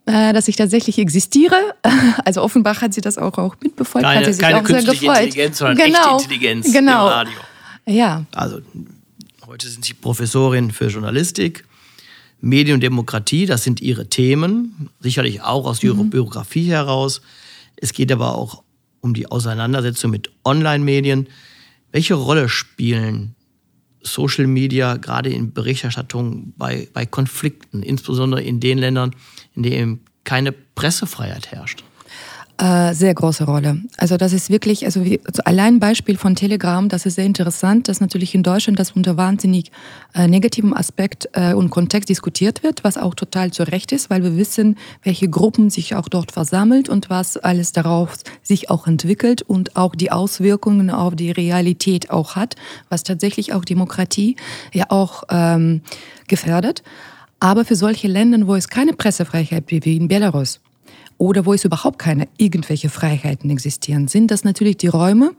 äh, 0.08 0.34
dass 0.34 0.48
ich 0.48 0.56
tatsächlich 0.56 0.98
existiere. 0.98 1.56
Also 2.26 2.44
offenbar 2.44 2.80
hat 2.82 2.94
sie 2.94 3.02
das 3.02 3.18
auch, 3.18 3.38
auch 3.38 3.56
mitbefolgt, 3.62 4.06
keine, 4.06 4.20
hat 4.20 4.26
sie 4.26 4.34
sich 4.34 4.42
keine 4.42 4.60
auch 4.62 4.68
sehr 4.68 4.84
gefreut. 4.84 5.18
Intelligenz, 5.20 5.58
sondern 5.58 5.78
genau, 5.78 6.00
echte 6.00 6.12
Intelligenz 6.12 6.74
genau. 6.74 7.08
im 7.08 7.14
Radio. 7.14 7.34
Ja, 7.86 8.24
Also 8.36 8.60
heute 9.50 9.68
sind 9.68 9.84
Sie 9.84 9.96
Professorin 9.96 10.70
für 10.70 10.90
Journalistik, 10.90 11.66
Medien 12.40 12.76
und 12.76 12.82
Demokratie, 12.82 13.48
das 13.48 13.64
sind 13.64 13.82
Ihre 13.82 14.08
Themen, 14.08 14.92
sicherlich 15.00 15.42
auch 15.42 15.66
aus 15.66 15.82
Ihrer 15.82 16.04
Biografie 16.04 16.70
heraus. 16.70 17.22
Es 17.76 17.92
geht 17.92 18.12
aber 18.12 18.36
auch 18.36 18.62
um 19.02 19.16
die 19.16 19.26
Auseinandersetzung 19.26 20.12
mit 20.12 20.30
Online-Medien. 20.46 21.28
Welche 21.92 22.14
Rolle 22.14 22.48
spielen 22.48 23.34
Social 24.04 24.46
Media 24.46 24.98
gerade 24.98 25.32
in 25.32 25.52
Berichterstattung 25.52 26.54
bei, 26.56 26.88
bei 26.94 27.08
Konflikten, 27.08 27.82
insbesondere 27.82 28.44
in 28.44 28.60
den 28.60 28.78
Ländern, 28.78 29.16
in 29.56 29.64
denen 29.64 30.02
keine 30.26 30.52
Pressefreiheit 30.52 31.52
herrscht? 31.52 31.84
Äh, 32.62 32.94
sehr 32.94 33.14
große 33.14 33.46
Rolle. 33.46 33.80
Also 33.96 34.18
das 34.18 34.34
ist 34.34 34.50
wirklich, 34.50 34.84
also, 34.84 35.06
wie, 35.06 35.22
also 35.24 35.42
allein 35.46 35.80
Beispiel 35.80 36.18
von 36.18 36.36
Telegram, 36.36 36.90
das 36.90 37.06
ist 37.06 37.16
sehr 37.16 37.24
interessant, 37.24 37.88
dass 37.88 38.02
natürlich 38.02 38.36
in 38.36 38.44
Deutschland 38.44 38.78
das 38.78 38.92
unter 38.92 39.16
wahnsinnig 39.16 39.72
äh, 40.14 40.28
negativem 40.28 40.74
Aspekt 40.74 41.30
äh, 41.32 41.54
und 41.54 41.70
Kontext 41.70 42.10
diskutiert 42.10 42.62
wird, 42.62 42.84
was 42.84 42.98
auch 42.98 43.16
total 43.16 43.52
zu 43.52 43.64
Recht 43.64 43.94
ist, 43.94 44.10
weil 44.10 44.24
wir 44.24 44.36
wissen, 44.36 44.78
welche 45.04 45.30
Gruppen 45.30 45.70
sich 45.70 45.96
auch 45.96 46.10
dort 46.10 46.34
versammelt 46.34 46.90
und 46.90 47.10
was 47.10 47.38
alles 47.38 47.72
darauf 47.72 48.16
sich 48.44 48.70
auch 48.70 48.88
entwickelt 48.88 49.42
und 49.42 49.78
auch 49.78 49.96
die 49.96 50.12
Auswirkungen 50.12 50.90
auf 50.90 51.16
die 51.16 51.32
Realität 51.32 52.10
auch 52.10 52.36
hat, 52.36 52.58
was 52.90 53.04
tatsächlich 53.04 53.54
auch 53.54 53.64
Demokratie 53.64 54.36
ja 54.74 54.88
auch 54.90 55.24
ähm, 55.30 55.80
gefährdet. 56.28 56.84
Aber 57.40 57.64
für 57.64 57.78
solche 57.78 58.10
Länder, 58.10 58.46
wo 58.48 58.56
es 58.56 58.68
keine 58.68 58.92
Pressefreiheit 58.92 59.68
gibt, 59.68 59.86
wie 59.86 59.96
in 59.96 60.10
Belarus, 60.10 60.60
oder 61.20 61.46
wo 61.46 61.54
es 61.54 61.66
überhaupt 61.66 62.00
keine 62.00 62.28
irgendwelche 62.38 62.90
Freiheiten 62.90 63.50
existieren, 63.52 64.08
sind 64.08 64.32
das 64.32 64.44
natürlich 64.44 64.78
die 64.78 64.88
Räume, 64.88 65.32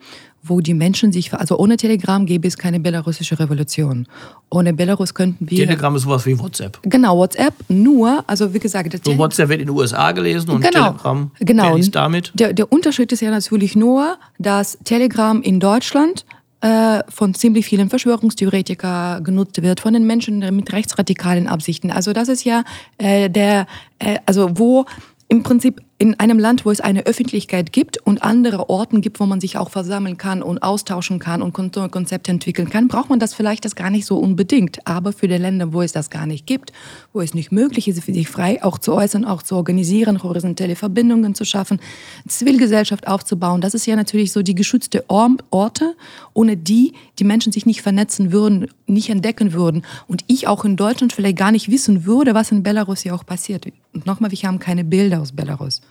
wo 0.42 0.60
die 0.60 0.74
Menschen 0.74 1.10
sich, 1.10 1.32
also 1.34 1.58
ohne 1.58 1.76
Telegram 1.76 2.24
gäbe 2.26 2.46
es 2.46 2.56
keine 2.56 2.78
belarussische 2.80 3.38
Revolution. 3.40 4.06
Ohne 4.50 4.72
Belarus 4.74 5.14
könnten 5.14 5.50
wir. 5.50 5.66
Telegram 5.66 5.96
ist 5.96 6.02
sowas 6.02 6.24
wie 6.26 6.38
WhatsApp. 6.38 6.78
Genau, 6.82 7.16
WhatsApp 7.16 7.54
nur, 7.68 8.22
also 8.26 8.52
wie 8.54 8.58
gesagt, 8.58 8.92
der 8.92 9.00
So 9.02 9.16
WhatsApp 9.16 9.48
wird 9.48 9.62
in 9.62 9.68
den 9.68 9.76
USA 9.76 10.12
gelesen 10.12 10.50
und 10.50 10.60
Genau, 10.60 10.90
Telegram 10.92 11.30
genau. 11.40 11.76
liest 11.76 11.94
damit. 11.94 12.30
Der, 12.34 12.52
der 12.52 12.70
Unterschied 12.70 13.10
ist 13.12 13.22
ja 13.22 13.30
natürlich 13.30 13.74
nur, 13.74 14.18
dass 14.38 14.78
Telegram 14.84 15.40
in 15.40 15.60
Deutschland 15.60 16.26
äh, 16.62 17.00
von 17.08 17.32
ziemlich 17.32 17.64
vielen 17.64 17.88
Verschwörungstheoretikern 17.88 19.24
genutzt 19.24 19.62
wird, 19.62 19.80
von 19.80 19.94
den 19.94 20.06
Menschen 20.06 20.40
mit 20.54 20.72
rechtsradikalen 20.74 21.48
Absichten. 21.48 21.90
Also 21.90 22.12
das 22.12 22.28
ist 22.28 22.44
ja 22.44 22.64
äh, 22.98 23.30
der, 23.30 23.66
äh, 23.98 24.18
also 24.26 24.58
wo 24.58 24.84
im 25.30 25.42
Prinzip 25.42 25.80
in 26.00 26.18
einem 26.18 26.38
Land, 26.38 26.64
wo 26.64 26.70
es 26.70 26.80
eine 26.80 27.04
Öffentlichkeit 27.04 27.74
gibt 27.74 27.98
und 27.98 28.22
andere 28.22 28.70
Orten 28.70 29.02
gibt, 29.02 29.20
wo 29.20 29.26
man 29.26 29.38
sich 29.38 29.58
auch 29.58 29.68
versammeln 29.68 30.16
kann 30.16 30.42
und 30.42 30.62
austauschen 30.62 31.18
kann 31.18 31.42
und 31.42 31.52
Kon- 31.52 31.70
Konzepte 31.90 32.30
entwickeln 32.30 32.70
kann, 32.70 32.88
braucht 32.88 33.10
man 33.10 33.18
das 33.18 33.34
vielleicht 33.34 33.66
das 33.66 33.76
gar 33.76 33.90
nicht 33.90 34.06
so 34.06 34.16
unbedingt. 34.16 34.86
Aber 34.86 35.12
für 35.12 35.28
die 35.28 35.36
Länder, 35.36 35.74
wo 35.74 35.82
es 35.82 35.92
das 35.92 36.08
gar 36.08 36.24
nicht 36.24 36.46
gibt, 36.46 36.72
wo 37.12 37.20
es 37.20 37.34
nicht 37.34 37.52
möglich 37.52 37.86
ist, 37.86 38.02
sich 38.02 38.28
frei 38.30 38.64
auch 38.64 38.78
zu 38.78 38.94
äußern, 38.94 39.26
auch 39.26 39.42
zu 39.42 39.56
organisieren, 39.56 40.22
horizontelle 40.22 40.74
Verbindungen 40.74 41.34
zu 41.34 41.44
schaffen, 41.44 41.80
Zivilgesellschaft 42.26 43.06
aufzubauen, 43.06 43.60
das 43.60 43.74
ist 43.74 43.84
ja 43.84 43.94
natürlich 43.94 44.32
so 44.32 44.40
die 44.40 44.54
geschützte 44.54 45.04
Or- 45.08 45.36
Orte, 45.50 45.94
ohne 46.32 46.56
die 46.56 46.94
die 47.18 47.24
Menschen 47.24 47.52
sich 47.52 47.66
nicht 47.66 47.82
vernetzen 47.82 48.32
würden, 48.32 48.68
nicht 48.86 49.10
entdecken 49.10 49.52
würden 49.52 49.82
und 50.08 50.24
ich 50.28 50.48
auch 50.48 50.64
in 50.64 50.76
Deutschland 50.76 51.12
vielleicht 51.12 51.36
gar 51.36 51.52
nicht 51.52 51.70
wissen 51.70 52.06
würde, 52.06 52.32
was 52.32 52.50
in 52.50 52.62
Belarus 52.62 53.04
ja 53.04 53.14
auch 53.14 53.26
passiert. 53.26 53.66
Und 53.92 54.06
nochmal, 54.06 54.30
wir 54.30 54.38
haben 54.44 54.58
keine 54.58 54.84
Bilder 54.84 55.20
aus 55.20 55.32
Belarus. 55.32 55.82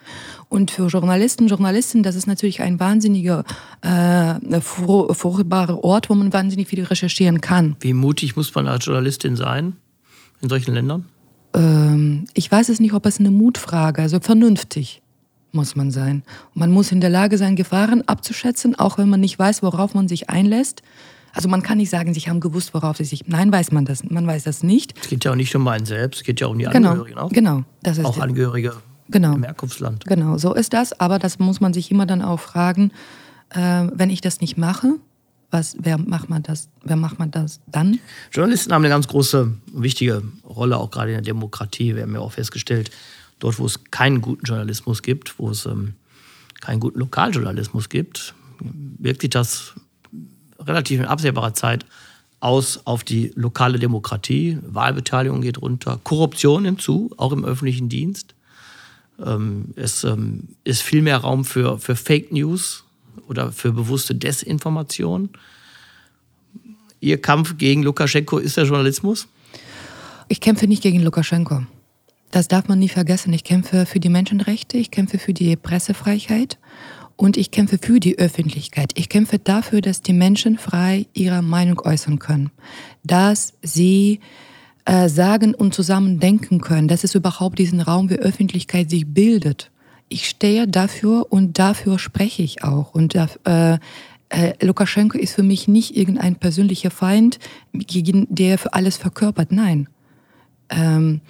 Und 0.49 0.71
für 0.71 0.87
Journalisten, 0.87 1.47
Journalisten, 1.47 2.01
das 2.03 2.15
ist 2.15 2.25
natürlich 2.25 2.61
ein 2.61 2.79
wahnsinniger, 2.79 3.43
äh, 3.81 4.61
fur- 4.61 5.13
furchtbarer 5.13 5.83
Ort, 5.83 6.09
wo 6.09 6.15
man 6.15 6.33
wahnsinnig 6.33 6.67
viel 6.67 6.83
recherchieren 6.83 7.39
kann. 7.41 7.75
Wie 7.81 7.93
mutig 7.93 8.35
muss 8.35 8.53
man 8.55 8.67
als 8.67 8.85
Journalistin 8.85 9.35
sein 9.35 9.73
in 10.41 10.49
solchen 10.49 10.73
Ländern? 10.73 11.05
Ähm, 11.53 12.25
ich 12.33 12.51
weiß 12.51 12.69
es 12.69 12.79
nicht, 12.79 12.93
ob 12.93 13.05
es 13.05 13.19
eine 13.19 13.31
Mutfrage, 13.31 14.01
also 14.01 14.19
vernünftig 14.19 15.01
muss 15.51 15.75
man 15.75 15.89
sein. 15.91 16.23
Und 16.53 16.59
man 16.59 16.71
muss 16.71 16.91
in 16.91 17.01
der 17.01 17.09
Lage 17.09 17.37
sein, 17.37 17.55
Gefahren 17.55 18.03
abzuschätzen, 18.07 18.77
auch 18.77 18.97
wenn 18.99 19.09
man 19.09 19.19
nicht 19.19 19.37
weiß, 19.39 19.63
worauf 19.63 19.93
man 19.95 20.07
sich 20.07 20.29
einlässt. 20.29 20.83
Also 21.33 21.47
man 21.49 21.61
kann 21.61 21.77
nicht 21.77 21.89
sagen, 21.91 22.13
sie 22.15 22.21
haben 22.21 22.39
gewusst, 22.39 22.73
worauf 22.73 22.97
sie 22.97 23.03
sich. 23.05 23.27
Nein, 23.27 23.51
weiß 23.51 23.71
man 23.71 23.85
das. 23.85 24.03
Man 24.03 24.25
weiß 24.25 24.43
das 24.45 24.63
nicht. 24.63 24.93
Es 25.01 25.09
geht 25.09 25.25
ja 25.25 25.31
auch 25.31 25.35
nicht 25.35 25.55
um 25.55 25.67
einen 25.67 25.85
selbst, 25.85 26.17
es 26.21 26.23
geht 26.23 26.39
ja 26.39 26.47
um 26.47 26.57
die 26.57 26.65
Genau, 26.65 26.89
Angehörigen 26.89 27.17
auch. 27.19 27.29
genau. 27.29 27.63
Das 27.83 27.97
ist 27.99 28.05
Auch 28.05 28.17
Angehörige 28.19 28.73
Genau. 29.09 29.35
im 29.35 29.43
Herkunftsland. 29.43 30.05
Genau, 30.05 30.37
so 30.37 30.53
ist 30.53 30.73
das. 30.73 30.99
Aber 30.99 31.19
das 31.19 31.39
muss 31.39 31.59
man 31.59 31.73
sich 31.73 31.91
immer 31.91 32.05
dann 32.05 32.21
auch 32.21 32.39
fragen, 32.39 32.91
äh, 33.49 33.87
wenn 33.93 34.09
ich 34.09 34.21
das 34.21 34.41
nicht 34.41 34.57
mache, 34.57 34.95
was, 35.51 35.75
wer 35.79 35.97
macht 35.97 36.29
man 36.29 36.43
das, 36.43 36.69
wer 36.83 36.95
macht 36.95 37.17
man 37.17 37.31
das 37.31 37.59
dann? 37.65 37.99
Journalisten 38.31 38.71
haben 38.71 38.83
eine 38.83 38.93
ganz 38.93 39.07
große, 39.07 39.51
wichtige 39.73 40.21
Rolle, 40.47 40.77
auch 40.77 40.91
gerade 40.91 41.09
in 41.09 41.15
der 41.15 41.23
Demokratie. 41.23 41.95
Wir 41.95 42.03
haben 42.03 42.13
ja 42.13 42.19
auch 42.19 42.33
festgestellt, 42.33 42.91
dort, 43.39 43.57
wo 43.57 43.65
es 43.65 43.83
keinen 43.89 44.21
guten 44.21 44.45
Journalismus 44.45 45.01
gibt, 45.01 45.39
wo 45.39 45.49
es 45.49 45.65
ähm, 45.65 45.95
keinen 46.61 46.79
guten 46.79 46.99
Lokaljournalismus 46.99 47.89
gibt, 47.89 48.35
wirkt 48.59 49.21
sich 49.21 49.29
das 49.29 49.73
relativ 50.59 50.99
in 50.99 51.05
absehbarer 51.05 51.53
Zeit 51.53 51.85
aus 52.41 52.85
auf 52.85 53.03
die 53.03 53.31
lokale 53.35 53.79
Demokratie. 53.79 54.59
Wahlbeteiligung 54.61 55.41
geht 55.41 55.61
runter, 55.61 55.99
Korruption 56.03 56.63
nimmt 56.63 56.81
zu, 56.81 57.11
auch 57.17 57.31
im 57.31 57.43
öffentlichen 57.43 57.89
Dienst. 57.89 58.35
Ähm, 59.25 59.73
es 59.75 60.03
ähm, 60.03 60.49
ist 60.63 60.81
viel 60.81 61.01
mehr 61.01 61.17
Raum 61.17 61.45
für, 61.45 61.79
für 61.79 61.95
Fake 61.95 62.31
News 62.31 62.83
oder 63.27 63.51
für 63.51 63.71
bewusste 63.71 64.15
Desinformation. 64.15 65.29
Ihr 66.99 67.21
Kampf 67.21 67.57
gegen 67.57 67.83
Lukaschenko 67.83 68.37
ist 68.39 68.57
der 68.57 68.65
Journalismus? 68.65 69.27
Ich 70.27 70.41
kämpfe 70.41 70.67
nicht 70.67 70.83
gegen 70.83 71.01
Lukaschenko. 71.01 71.63
Das 72.31 72.47
darf 72.47 72.67
man 72.67 72.79
nie 72.79 72.89
vergessen. 72.89 73.33
Ich 73.33 73.43
kämpfe 73.43 73.85
für 73.85 73.99
die 73.99 74.09
Menschenrechte, 74.09 74.77
ich 74.77 74.91
kämpfe 74.91 75.17
für 75.17 75.33
die 75.33 75.55
Pressefreiheit 75.55 76.59
und 77.15 77.37
ich 77.37 77.51
kämpfe 77.51 77.79
für 77.81 77.99
die 77.99 78.19
Öffentlichkeit. 78.19 78.91
Ich 78.95 79.09
kämpfe 79.09 79.39
dafür, 79.39 79.81
dass 79.81 80.01
die 80.01 80.13
Menschen 80.13 80.57
frei 80.57 81.07
ihre 81.13 81.41
Meinung 81.41 81.79
äußern 81.79 82.19
können, 82.19 82.51
dass 83.03 83.53
sie 83.63 84.19
äh, 84.89 85.07
sagen 85.07 85.53
und 85.53 85.75
zusammen 85.75 86.19
denken 86.19 86.61
können, 86.61 86.87
dass 86.87 87.03
es 87.03 87.13
überhaupt 87.13 87.59
diesen 87.59 87.79
Raum 87.79 88.09
wie 88.09 88.15
Öffentlichkeit 88.15 88.89
sich 88.89 89.05
bildet. 89.05 89.69
Ich 90.07 90.27
stehe 90.27 90.67
dafür 90.67 91.27
und 91.29 91.59
dafür 91.59 91.99
spreche 91.99 92.41
ich 92.41 92.63
auch. 92.63 92.95
Und 92.95 93.13
äh, 93.13 93.27
äh, 94.29 94.65
Lukaschenko 94.65 95.19
ist 95.19 95.35
für 95.35 95.43
mich 95.43 95.67
nicht 95.67 95.95
irgendein 95.95 96.37
persönlicher 96.37 96.89
Feind, 96.89 97.37
der 97.71 98.57
für 98.57 98.73
alles 98.73 98.97
verkörpert. 98.97 99.51
Nein. 99.51 99.89
Ähm, 100.69 101.21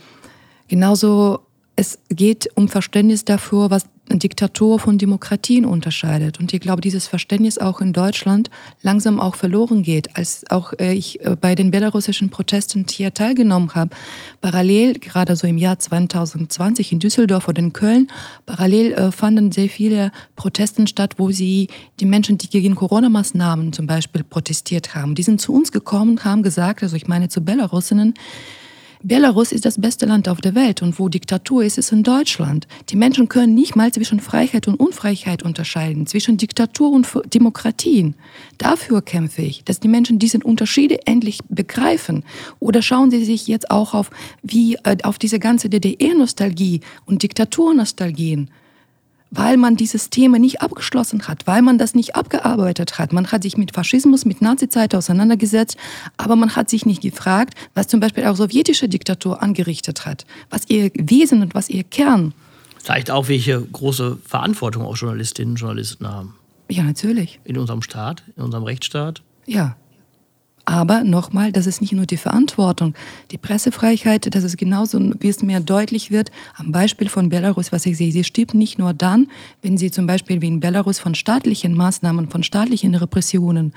genauso, 0.70 1.42
es 1.76 2.00
geht 2.08 2.50
um 2.56 2.70
Verständnis 2.70 3.26
dafür, 3.26 3.70
was 3.70 3.88
Diktatur 4.18 4.80
von 4.80 4.98
Demokratien 4.98 5.66
unterscheidet. 5.66 6.40
Und 6.40 6.54
ich 6.54 6.60
glaube, 6.60 6.82
dieses 6.82 7.08
Verständnis 7.08 7.60
auch 7.60 7.82
in 7.82 7.94
Deutschland 7.94 8.50
langsam 8.82 9.20
auch 9.20 9.36
verloren 9.36 9.84
geht. 9.84 10.16
Als 10.18 10.50
auch 10.50 10.74
äh, 10.80 10.94
ich 10.94 11.24
äh, 11.24 11.36
bei 11.40 11.54
den 11.54 11.70
belarussischen 11.70 12.30
Protesten 12.30 12.86
hier 12.90 13.14
teilgenommen 13.14 13.76
habe, 13.76 13.92
parallel, 14.42 14.94
gerade 14.94 15.36
so 15.36 15.46
im 15.46 15.58
Jahr 15.58 15.78
2020 15.78 16.92
in 16.92 17.00
Düsseldorf 17.00 17.48
oder 17.48 17.60
in 17.60 17.74
Köln, 17.74 18.08
parallel 18.48 18.94
äh, 18.94 19.12
fanden 19.12 19.52
sehr 19.52 19.70
viele 19.70 20.12
Protesten 20.36 20.88
statt, 20.88 21.16
wo 21.18 21.32
sie 21.32 21.68
die 22.00 22.06
Menschen, 22.06 22.40
die 22.40 22.50
gegen 22.50 22.74
Corona-Maßnahmen 22.74 23.74
zum 23.74 23.86
Beispiel 23.86 24.24
protestiert 24.24 24.96
haben, 24.96 25.14
die 25.14 25.24
sind 25.24 25.40
zu 25.40 25.54
uns 25.54 25.72
gekommen 25.72 26.24
haben 26.24 26.44
gesagt, 26.44 26.84
also 26.84 26.96
ich 26.96 27.08
meine 27.08 27.30
zu 27.30 27.42
Belarusinnen, 27.42 28.14
Belarus 29.02 29.54
ist 29.54 29.64
das 29.64 29.80
beste 29.80 30.06
Land 30.06 30.28
auf 30.28 30.42
der 30.42 30.56
Welt 30.56 30.82
und 30.82 31.00
wo 31.00 31.08
Diktatur 31.08 31.64
ist, 31.64 31.78
ist 31.78 31.94
in 31.94 32.04
Deutschland. 32.04 32.68
Die 32.90 32.98
Menschen 32.98 33.30
können 33.30 33.54
nicht 33.54 33.78
mal 33.78 33.94
zwischen 33.94 34.20
Freiheit 34.20 34.68
und 34.68 34.76
Unfreiheit 34.76 35.42
unterscheiden, 35.42 36.06
zwischen 36.06 36.36
Diktatur 36.36 36.92
und 36.92 37.08
Demokratien. 37.34 38.16
Dafür 38.58 39.02
kämpfe 39.02 39.42
ich, 39.42 39.64
dass 39.64 39.80
die 39.80 39.88
Menschen 39.88 40.20
diese 40.20 40.40
Unterschiede 40.40 41.08
endlich 41.08 41.40
begreifen. 41.48 42.26
Oder 42.60 42.82
schauen 42.82 43.10
Sie 43.10 43.24
sich 43.24 43.48
jetzt 43.48 43.72
auch 43.72 43.94
auf, 43.94 44.10
wie, 44.44 44.76
äh, 44.84 44.98
auf 45.04 45.18
diese 45.18 45.40
ganze 45.40 45.70
DDR-Nostalgie 45.70 46.82
und 47.06 47.24
Diktaturnostalgien 47.24 48.50
weil 49.32 49.58
man 49.58 49.76
dieses 49.76 50.10
Thema 50.10 50.40
nicht 50.40 50.62
abgeschlossen 50.62 51.28
hat, 51.28 51.46
weil 51.46 51.62
man 51.62 51.78
das 51.78 51.94
nicht 51.96 52.16
abgearbeitet 52.16 52.98
hat. 52.98 53.14
Man 53.14 53.32
hat 53.32 53.44
sich 53.44 53.58
mit 53.58 53.74
Faschismus, 53.74 54.26
mit 54.26 54.42
Nazizeit 54.42 54.96
auseinandergesetzt, 54.96 55.78
aber 56.18 56.36
man 56.36 56.56
hat 56.56 56.70
sich 56.70 56.86
nicht 56.86 57.02
gefragt, 57.02 57.56
was 57.74 57.88
zum 57.88 58.00
Beispiel 58.00 58.26
auch 58.26 58.36
sowjetische 58.36 58.90
Diktatur 58.90 59.42
angerichtet 59.42 60.06
hat, 60.06 60.26
was 60.50 60.70
ihr 60.70 60.92
Wesen 60.96 61.42
und 61.42 61.56
was 61.56 61.70
ihr 61.70 61.84
Kern. 61.84 62.34
Zeigt 62.82 63.12
auch, 63.12 63.28
welche 63.28 63.62
große 63.62 64.18
Verantwortung 64.26 64.84
auch 64.84 64.96
Journalistinnen 64.96 65.54
und 65.54 65.60
Journalisten 65.60 66.08
haben. 66.08 66.36
Ja, 66.70 66.84
natürlich. 66.84 67.40
In 67.44 67.58
unserem 67.58 67.82
Staat, 67.82 68.24
in 68.38 68.44
unserem 68.44 68.64
Rechtsstaat. 68.64 69.22
Ja, 69.46 69.76
aber 70.70 71.04
nochmal, 71.04 71.52
das 71.52 71.66
ist 71.66 71.82
nicht 71.82 71.94
nur 71.94 72.06
die 72.06 72.16
Verantwortung. 72.16 72.94
Die 73.32 73.40
Pressefreiheit, 73.40 74.36
das 74.36 74.44
ist 74.44 74.56
genauso, 74.56 75.00
wie 75.20 75.28
es 75.28 75.42
mir 75.42 75.62
deutlich 75.62 76.12
wird, 76.12 76.30
am 76.58 76.72
Beispiel 76.72 77.10
von 77.10 77.30
Belarus, 77.30 77.72
was 77.72 77.88
ich 77.88 77.98
sehe. 77.98 78.12
Sie 78.12 78.24
stirbt 78.24 78.54
nicht 78.54 78.78
nur 78.78 78.94
dann, 78.94 79.32
wenn 79.64 79.80
sie 79.80 79.90
zum 79.90 80.06
Beispiel 80.06 80.44
wie 80.44 80.48
in 80.48 80.60
Belarus 80.60 81.00
von 81.00 81.16
staatlichen 81.16 81.76
Maßnahmen, 81.76 82.30
von 82.30 82.44
staatlichen 82.44 82.94
Repressionen 82.94 83.74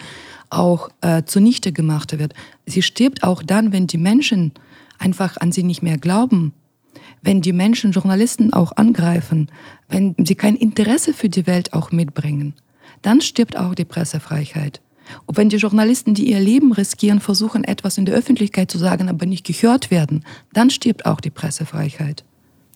auch 0.50 0.90
äh, 1.00 1.22
zunichte 1.24 1.72
gemacht 1.72 2.18
wird. 2.18 2.34
Sie 2.66 2.82
stirbt 2.82 3.22
auch 3.22 3.42
dann, 3.42 3.72
wenn 3.72 3.86
die 3.86 3.96
Menschen 3.96 4.52
einfach 4.98 5.38
an 5.38 5.50
sie 5.50 5.62
nicht 5.62 5.82
mehr 5.82 5.96
glauben, 5.96 6.52
wenn 7.22 7.40
die 7.40 7.54
Menschen 7.54 7.92
Journalisten 7.92 8.52
auch 8.52 8.76
angreifen, 8.76 9.50
wenn 9.88 10.14
sie 10.18 10.34
kein 10.34 10.56
Interesse 10.56 11.14
für 11.14 11.30
die 11.30 11.46
Welt 11.46 11.72
auch 11.72 11.90
mitbringen. 11.90 12.52
Dann 13.00 13.22
stirbt 13.22 13.56
auch 13.56 13.74
die 13.74 13.86
Pressefreiheit. 13.86 14.82
Und 15.26 15.36
wenn 15.36 15.48
die 15.48 15.56
Journalisten, 15.56 16.14
die 16.14 16.30
ihr 16.30 16.40
Leben 16.40 16.72
riskieren, 16.72 17.20
versuchen, 17.20 17.64
etwas 17.64 17.98
in 17.98 18.06
der 18.06 18.14
Öffentlichkeit 18.14 18.70
zu 18.70 18.78
sagen, 18.78 19.08
aber 19.08 19.26
nicht 19.26 19.44
gehört 19.46 19.90
werden, 19.90 20.24
dann 20.52 20.70
stirbt 20.70 21.06
auch 21.06 21.20
die 21.20 21.30
Pressefreiheit. 21.30 22.24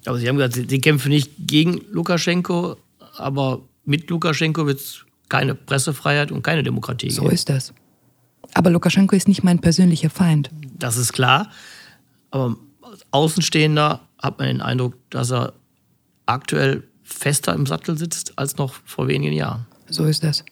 Aber 0.05 0.19
Sie 0.19 0.29
haben 0.29 0.37
gesagt, 0.37 0.71
Sie 0.71 0.81
kämpfen 0.81 1.11
nicht 1.11 1.33
gegen 1.39 1.81
Lukaschenko, 1.91 2.77
aber 3.17 3.61
mit 3.85 4.09
Lukaschenko 4.11 4.67
wird 4.67 4.81
es 4.81 5.05
keine 5.29 5.55
Pressefreiheit 5.55 6.31
und 6.31 6.43
keine 6.43 6.63
Demokratie 6.63 7.09
geben. 7.09 7.27
So 7.27 7.29
ist 7.29 7.49
das. 7.49 7.73
Aber 8.55 8.71
Lukaschenko 8.71 9.17
ist 9.17 9.29
nicht 9.29 9.43
mein 9.43 9.61
persönlicher 9.61 10.11
Feind. 10.11 10.51
Das 10.79 10.97
ist 10.97 11.13
klar. 11.13 11.51
Aber 12.31 12.57
als 12.83 13.05
Außenstehender 13.11 14.01
hat 14.19 14.39
man 14.39 14.49
den 14.49 14.61
Eindruck, 14.61 14.95
dass 15.11 15.33
er 15.33 15.53
aktuell 16.27 16.85
fester 17.03 17.55
im 17.55 17.67
Sattel 17.67 17.97
sitzt 17.99 18.39
als 18.39 18.57
noch 18.57 18.75
vor 18.85 19.09
wenigen 19.09 19.35
Jahren. 19.35 19.67
So 19.89 20.05
ist 20.05 20.23
das. 20.23 20.45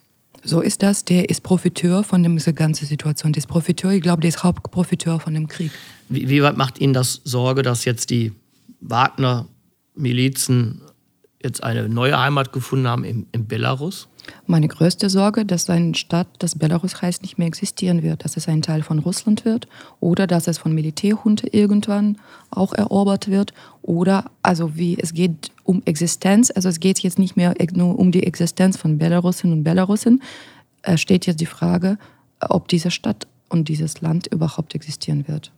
So 0.44 0.60
ist 0.60 0.82
das. 0.82 1.04
Der 1.04 1.30
ist 1.30 1.42
Profiteur 1.42 2.04
von 2.04 2.22
dieser 2.22 2.52
ganzen 2.52 2.86
Situation. 2.86 3.32
Der 3.32 3.38
ist 3.38 3.46
Profiteur, 3.46 3.92
ich 3.92 4.02
glaube, 4.02 4.20
der 4.20 4.28
ist 4.28 4.44
Hauptprofiteur 4.44 5.18
von 5.18 5.34
dem 5.34 5.48
Krieg. 5.48 5.70
Wie, 6.08 6.28
wie 6.28 6.42
weit 6.42 6.56
macht 6.56 6.80
Ihnen 6.80 6.92
das 6.92 7.20
Sorge, 7.24 7.62
dass 7.62 7.84
jetzt 7.84 8.10
die 8.10 8.32
Wagner-Milizen 8.80 10.82
jetzt 11.44 11.62
eine 11.62 11.88
neue 11.88 12.18
Heimat 12.18 12.52
gefunden 12.52 12.88
haben 12.88 13.04
in, 13.04 13.26
in 13.32 13.46
Belarus? 13.46 14.08
Meine 14.46 14.68
größte 14.68 15.10
Sorge, 15.10 15.44
dass 15.44 15.68
ein 15.68 15.94
Staat, 15.94 16.26
das 16.38 16.58
Belarus 16.58 17.00
heißt, 17.00 17.22
nicht 17.22 17.38
mehr 17.38 17.46
existieren 17.46 18.02
wird, 18.02 18.24
dass 18.24 18.36
es 18.36 18.48
ein 18.48 18.62
Teil 18.62 18.82
von 18.82 18.98
Russland 18.98 19.44
wird 19.44 19.68
oder 20.00 20.26
dass 20.26 20.48
es 20.48 20.58
von 20.58 20.74
Militärhunde 20.74 21.48
irgendwann 21.48 22.18
auch 22.50 22.72
erobert 22.72 23.28
wird 23.28 23.52
oder 23.82 24.30
also 24.42 24.76
wie 24.76 24.98
es 24.98 25.12
geht 25.12 25.50
um 25.62 25.82
Existenz, 25.84 26.50
also 26.50 26.68
es 26.68 26.80
geht 26.80 27.00
jetzt 27.00 27.18
nicht 27.18 27.36
mehr 27.36 27.54
nur 27.74 27.98
um 27.98 28.12
die 28.12 28.26
Existenz 28.26 28.76
von 28.76 28.98
Belarusinnen 28.98 29.58
und 29.58 29.64
Belarusen, 29.64 30.22
steht 30.96 31.26
jetzt 31.26 31.40
die 31.40 31.46
Frage, 31.46 31.98
ob 32.40 32.68
diese 32.68 32.90
Stadt 32.90 33.26
und 33.48 33.68
dieses 33.68 34.00
Land 34.00 34.26
überhaupt 34.26 34.74
existieren 34.74 35.28
wird. 35.28 35.52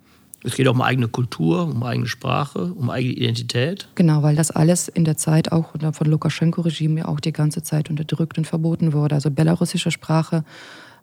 Es 0.44 0.54
geht 0.54 0.68
auch 0.68 0.74
um 0.74 0.82
eigene 0.82 1.08
Kultur, 1.08 1.64
um 1.64 1.82
eigene 1.82 2.06
Sprache, 2.06 2.72
um 2.72 2.90
eigene 2.90 3.14
Identität. 3.14 3.88
Genau, 3.94 4.22
weil 4.22 4.36
das 4.36 4.50
alles 4.50 4.88
in 4.88 5.04
der 5.04 5.16
Zeit 5.16 5.50
auch 5.50 5.72
von 5.92 6.06
Lukaschenko-Regime 6.06 7.00
ja 7.00 7.08
auch 7.08 7.20
die 7.20 7.32
ganze 7.32 7.62
Zeit 7.62 7.90
unterdrückt 7.90 8.38
und 8.38 8.46
verboten 8.46 8.92
wurde. 8.92 9.14
Also 9.14 9.30
belarussische 9.30 9.90
Sprache, 9.90 10.44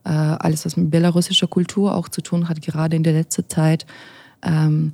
äh, 0.06 0.10
alles, 0.10 0.66
was 0.66 0.78
mit 0.78 0.92
belarussischer 0.92 1.48
Kultur 1.48 1.96
auch 1.96 2.10
zu 2.10 2.22
tun 2.22 2.48
hat, 2.48 2.62
gerade 2.62 2.96
in 2.96 3.04
der 3.04 3.14
letzten 3.14 3.48
Zeit, 3.50 3.86
ähm, 4.44 4.94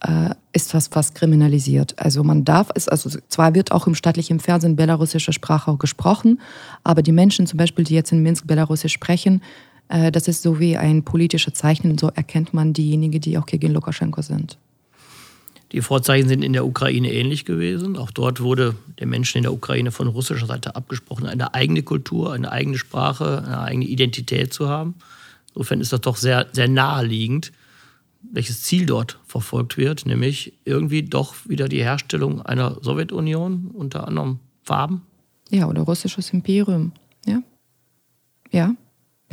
äh, 0.00 0.30
ist 0.52 0.74
was 0.74 0.88
fast 0.88 1.14
kriminalisiert. 1.14 1.98
Also 1.98 2.22
man 2.24 2.44
darf 2.44 2.70
es, 2.74 2.88
also 2.88 3.10
zwar 3.28 3.54
wird 3.54 3.72
auch 3.72 3.86
im 3.86 3.94
staatlichen 3.94 4.40
Fernsehen 4.40 4.76
belarussische 4.76 5.32
Sprache 5.32 5.70
auch 5.70 5.78
gesprochen, 5.78 6.40
aber 6.82 7.02
die 7.02 7.12
Menschen 7.12 7.46
zum 7.46 7.56
Beispiel, 7.56 7.84
die 7.84 7.94
jetzt 7.94 8.12
in 8.12 8.22
Minsk 8.22 8.46
Belarusisch 8.46 8.92
sprechen, 8.92 9.42
das 9.88 10.28
ist 10.28 10.42
so 10.42 10.58
wie 10.60 10.76
ein 10.76 11.04
politisches 11.04 11.54
Zeichen. 11.54 11.98
So 11.98 12.08
erkennt 12.08 12.54
man 12.54 12.72
diejenigen, 12.72 13.20
die 13.20 13.38
auch 13.38 13.46
gegen 13.46 13.72
Lukaschenko 13.72 14.22
sind. 14.22 14.58
Die 15.72 15.82
Vorzeichen 15.82 16.28
sind 16.28 16.44
in 16.44 16.52
der 16.52 16.64
Ukraine 16.66 17.12
ähnlich 17.12 17.44
gewesen. 17.44 17.96
Auch 17.96 18.12
dort 18.12 18.40
wurde 18.40 18.76
den 19.00 19.08
Menschen 19.08 19.38
in 19.38 19.42
der 19.42 19.52
Ukraine 19.52 19.90
von 19.90 20.06
russischer 20.06 20.46
Seite 20.46 20.76
abgesprochen, 20.76 21.26
eine 21.26 21.52
eigene 21.52 21.82
Kultur, 21.82 22.32
eine 22.32 22.52
eigene 22.52 22.78
Sprache, 22.78 23.42
eine 23.44 23.60
eigene 23.60 23.84
Identität 23.86 24.52
zu 24.54 24.68
haben. 24.68 24.94
Insofern 25.48 25.80
ist 25.80 25.92
das 25.92 26.00
doch 26.00 26.16
sehr, 26.16 26.46
sehr 26.52 26.68
naheliegend, 26.68 27.50
welches 28.22 28.62
Ziel 28.62 28.86
dort 28.86 29.18
verfolgt 29.26 29.76
wird, 29.76 30.06
nämlich 30.06 30.52
irgendwie 30.64 31.02
doch 31.02 31.34
wieder 31.48 31.68
die 31.68 31.82
Herstellung 31.82 32.40
einer 32.42 32.78
Sowjetunion 32.80 33.72
unter 33.74 34.06
anderem 34.06 34.38
Farben. 34.62 35.02
Ja, 35.50 35.68
oder 35.68 35.82
russisches 35.82 36.30
Imperium. 36.30 36.92
Ja. 37.26 37.42
Ja, 38.52 38.74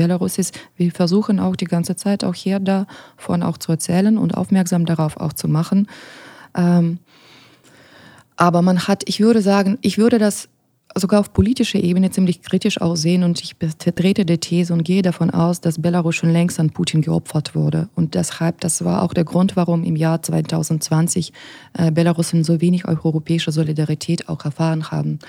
Belarus 0.01 0.37
ist, 0.37 0.57
wir 0.75 0.91
versuchen 0.91 1.39
auch 1.39 1.55
die 1.55 1.65
ganze 1.65 1.95
Zeit 1.95 2.23
auch 2.23 2.33
hier 2.33 2.59
davon 2.59 3.43
auch 3.43 3.57
zu 3.57 3.71
erzählen 3.71 4.17
und 4.17 4.35
aufmerksam 4.35 4.85
darauf 4.85 5.17
auch 5.17 5.33
zu 5.33 5.47
machen. 5.47 5.87
Ähm, 6.55 6.99
aber 8.35 8.63
man 8.63 8.87
hat, 8.87 9.03
ich 9.07 9.19
würde 9.19 9.41
sagen, 9.41 9.77
ich 9.81 9.99
würde 9.99 10.17
das 10.17 10.49
sogar 10.95 11.19
auf 11.19 11.33
politischer 11.33 11.79
Ebene 11.79 12.11
ziemlich 12.11 12.41
kritisch 12.41 12.81
aussehen 12.81 13.23
und 13.23 13.41
ich 13.41 13.55
vertrete 13.59 14.25
die 14.25 14.37
These 14.37 14.73
und 14.73 14.83
gehe 14.83 15.01
davon 15.01 15.29
aus, 15.29 15.61
dass 15.61 15.81
Belarus 15.81 16.15
schon 16.15 16.31
längst 16.31 16.59
an 16.59 16.71
Putin 16.71 17.01
geopfert 17.01 17.55
wurde. 17.55 17.89
Und 17.95 18.15
deshalb, 18.15 18.59
das 18.61 18.83
war 18.83 19.03
auch 19.03 19.13
der 19.13 19.23
Grund, 19.23 19.55
warum 19.55 19.83
im 19.83 19.95
Jahr 19.95 20.21
2020 20.21 21.33
äh, 21.73 21.91
Belarusen 21.91 22.43
so 22.43 22.61
wenig 22.61 22.87
europäische 22.87 23.51
Solidarität 23.51 24.27
auch 24.27 24.43
erfahren 24.43 24.91
haben. 24.91 25.19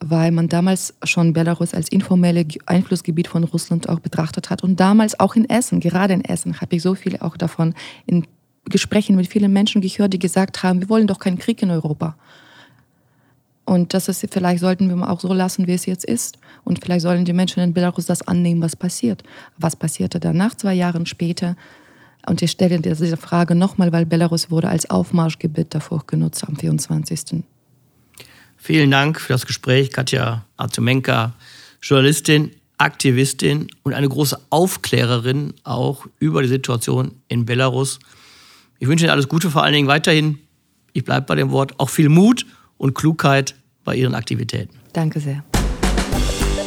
Weil 0.00 0.30
man 0.30 0.48
damals 0.48 0.94
schon 1.04 1.32
Belarus 1.32 1.74
als 1.74 1.88
informelle 1.88 2.46
Einflussgebiet 2.66 3.28
von 3.28 3.44
Russland 3.44 3.88
auch 3.88 4.00
betrachtet 4.00 4.48
hat. 4.48 4.62
Und 4.62 4.80
damals 4.80 5.20
auch 5.20 5.36
in 5.36 5.48
Essen, 5.48 5.80
gerade 5.80 6.14
in 6.14 6.24
Essen, 6.24 6.60
habe 6.60 6.76
ich 6.76 6.82
so 6.82 6.94
viel 6.94 7.18
auch 7.18 7.36
davon 7.36 7.74
in 8.06 8.26
Gesprächen 8.64 9.16
mit 9.16 9.26
vielen 9.26 9.52
Menschen 9.52 9.80
gehört, 9.80 10.12
die 10.12 10.18
gesagt 10.18 10.62
haben, 10.62 10.80
wir 10.80 10.88
wollen 10.88 11.06
doch 11.06 11.18
keinen 11.18 11.38
Krieg 11.38 11.62
in 11.62 11.70
Europa. 11.70 12.16
Und 13.70 13.94
das 13.94 14.08
ist, 14.08 14.26
vielleicht 14.32 14.58
sollten 14.58 14.88
wir 14.88 15.08
auch 15.08 15.20
so 15.20 15.32
lassen, 15.32 15.68
wie 15.68 15.74
es 15.74 15.86
jetzt 15.86 16.04
ist. 16.04 16.38
Und 16.64 16.80
vielleicht 16.82 17.02
sollen 17.02 17.24
die 17.24 17.32
Menschen 17.32 17.62
in 17.62 17.72
Belarus 17.72 18.04
das 18.04 18.20
annehmen, 18.20 18.60
was 18.62 18.74
passiert. 18.74 19.22
Was 19.58 19.76
passierte 19.76 20.18
danach, 20.18 20.56
zwei 20.56 20.74
Jahre 20.74 21.06
später? 21.06 21.56
Und 22.26 22.42
ich 22.42 22.50
stelle 22.50 22.80
diese 22.80 23.16
Frage 23.16 23.54
nochmal, 23.54 23.92
weil 23.92 24.06
Belarus 24.06 24.50
wurde 24.50 24.68
als 24.68 24.90
Aufmarschgebiet 24.90 25.72
davor 25.72 26.02
genutzt 26.04 26.42
am 26.48 26.56
24. 26.56 27.44
Vielen 28.56 28.90
Dank 28.90 29.20
für 29.20 29.34
das 29.34 29.46
Gespräch, 29.46 29.92
Katja 29.92 30.44
Arzumenka, 30.56 31.34
Journalistin, 31.80 32.50
Aktivistin 32.76 33.68
und 33.84 33.94
eine 33.94 34.08
große 34.08 34.36
Aufklärerin 34.50 35.54
auch 35.62 36.08
über 36.18 36.42
die 36.42 36.48
Situation 36.48 37.12
in 37.28 37.46
Belarus. 37.46 38.00
Ich 38.80 38.88
wünsche 38.88 39.04
Ihnen 39.04 39.12
alles 39.12 39.28
Gute, 39.28 39.48
vor 39.48 39.62
allen 39.62 39.74
Dingen 39.74 39.86
weiterhin, 39.86 40.40
ich 40.92 41.04
bleibe 41.04 41.26
bei 41.26 41.36
dem 41.36 41.52
Wort, 41.52 41.78
auch 41.78 41.88
viel 41.88 42.08
Mut 42.08 42.44
und 42.76 42.94
Klugheit 42.94 43.54
bei 43.90 43.96
Ihren 43.96 44.14
Aktivitäten. 44.14 44.72
Danke 44.92 45.18
sehr. 45.18 45.42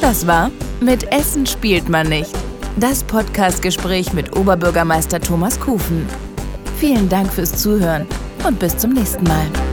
Das 0.01 0.27
war 0.27 0.51
Mit 0.81 1.09
Essen 1.13 1.45
spielt 1.45 1.87
man 1.87 2.09
nicht. 2.09 2.31
Das 2.77 3.01
Podcastgespräch 3.05 4.11
mit 4.11 4.35
Oberbürgermeister 4.35 5.21
Thomas 5.21 5.57
Kufen. 5.57 6.05
Vielen 6.79 7.07
Dank 7.07 7.31
fürs 7.31 7.53
Zuhören. 7.55 8.05
und 8.45 8.59
bis 8.59 8.75
zum 8.75 8.91
nächsten 8.91 9.23
Mal. 9.23 9.72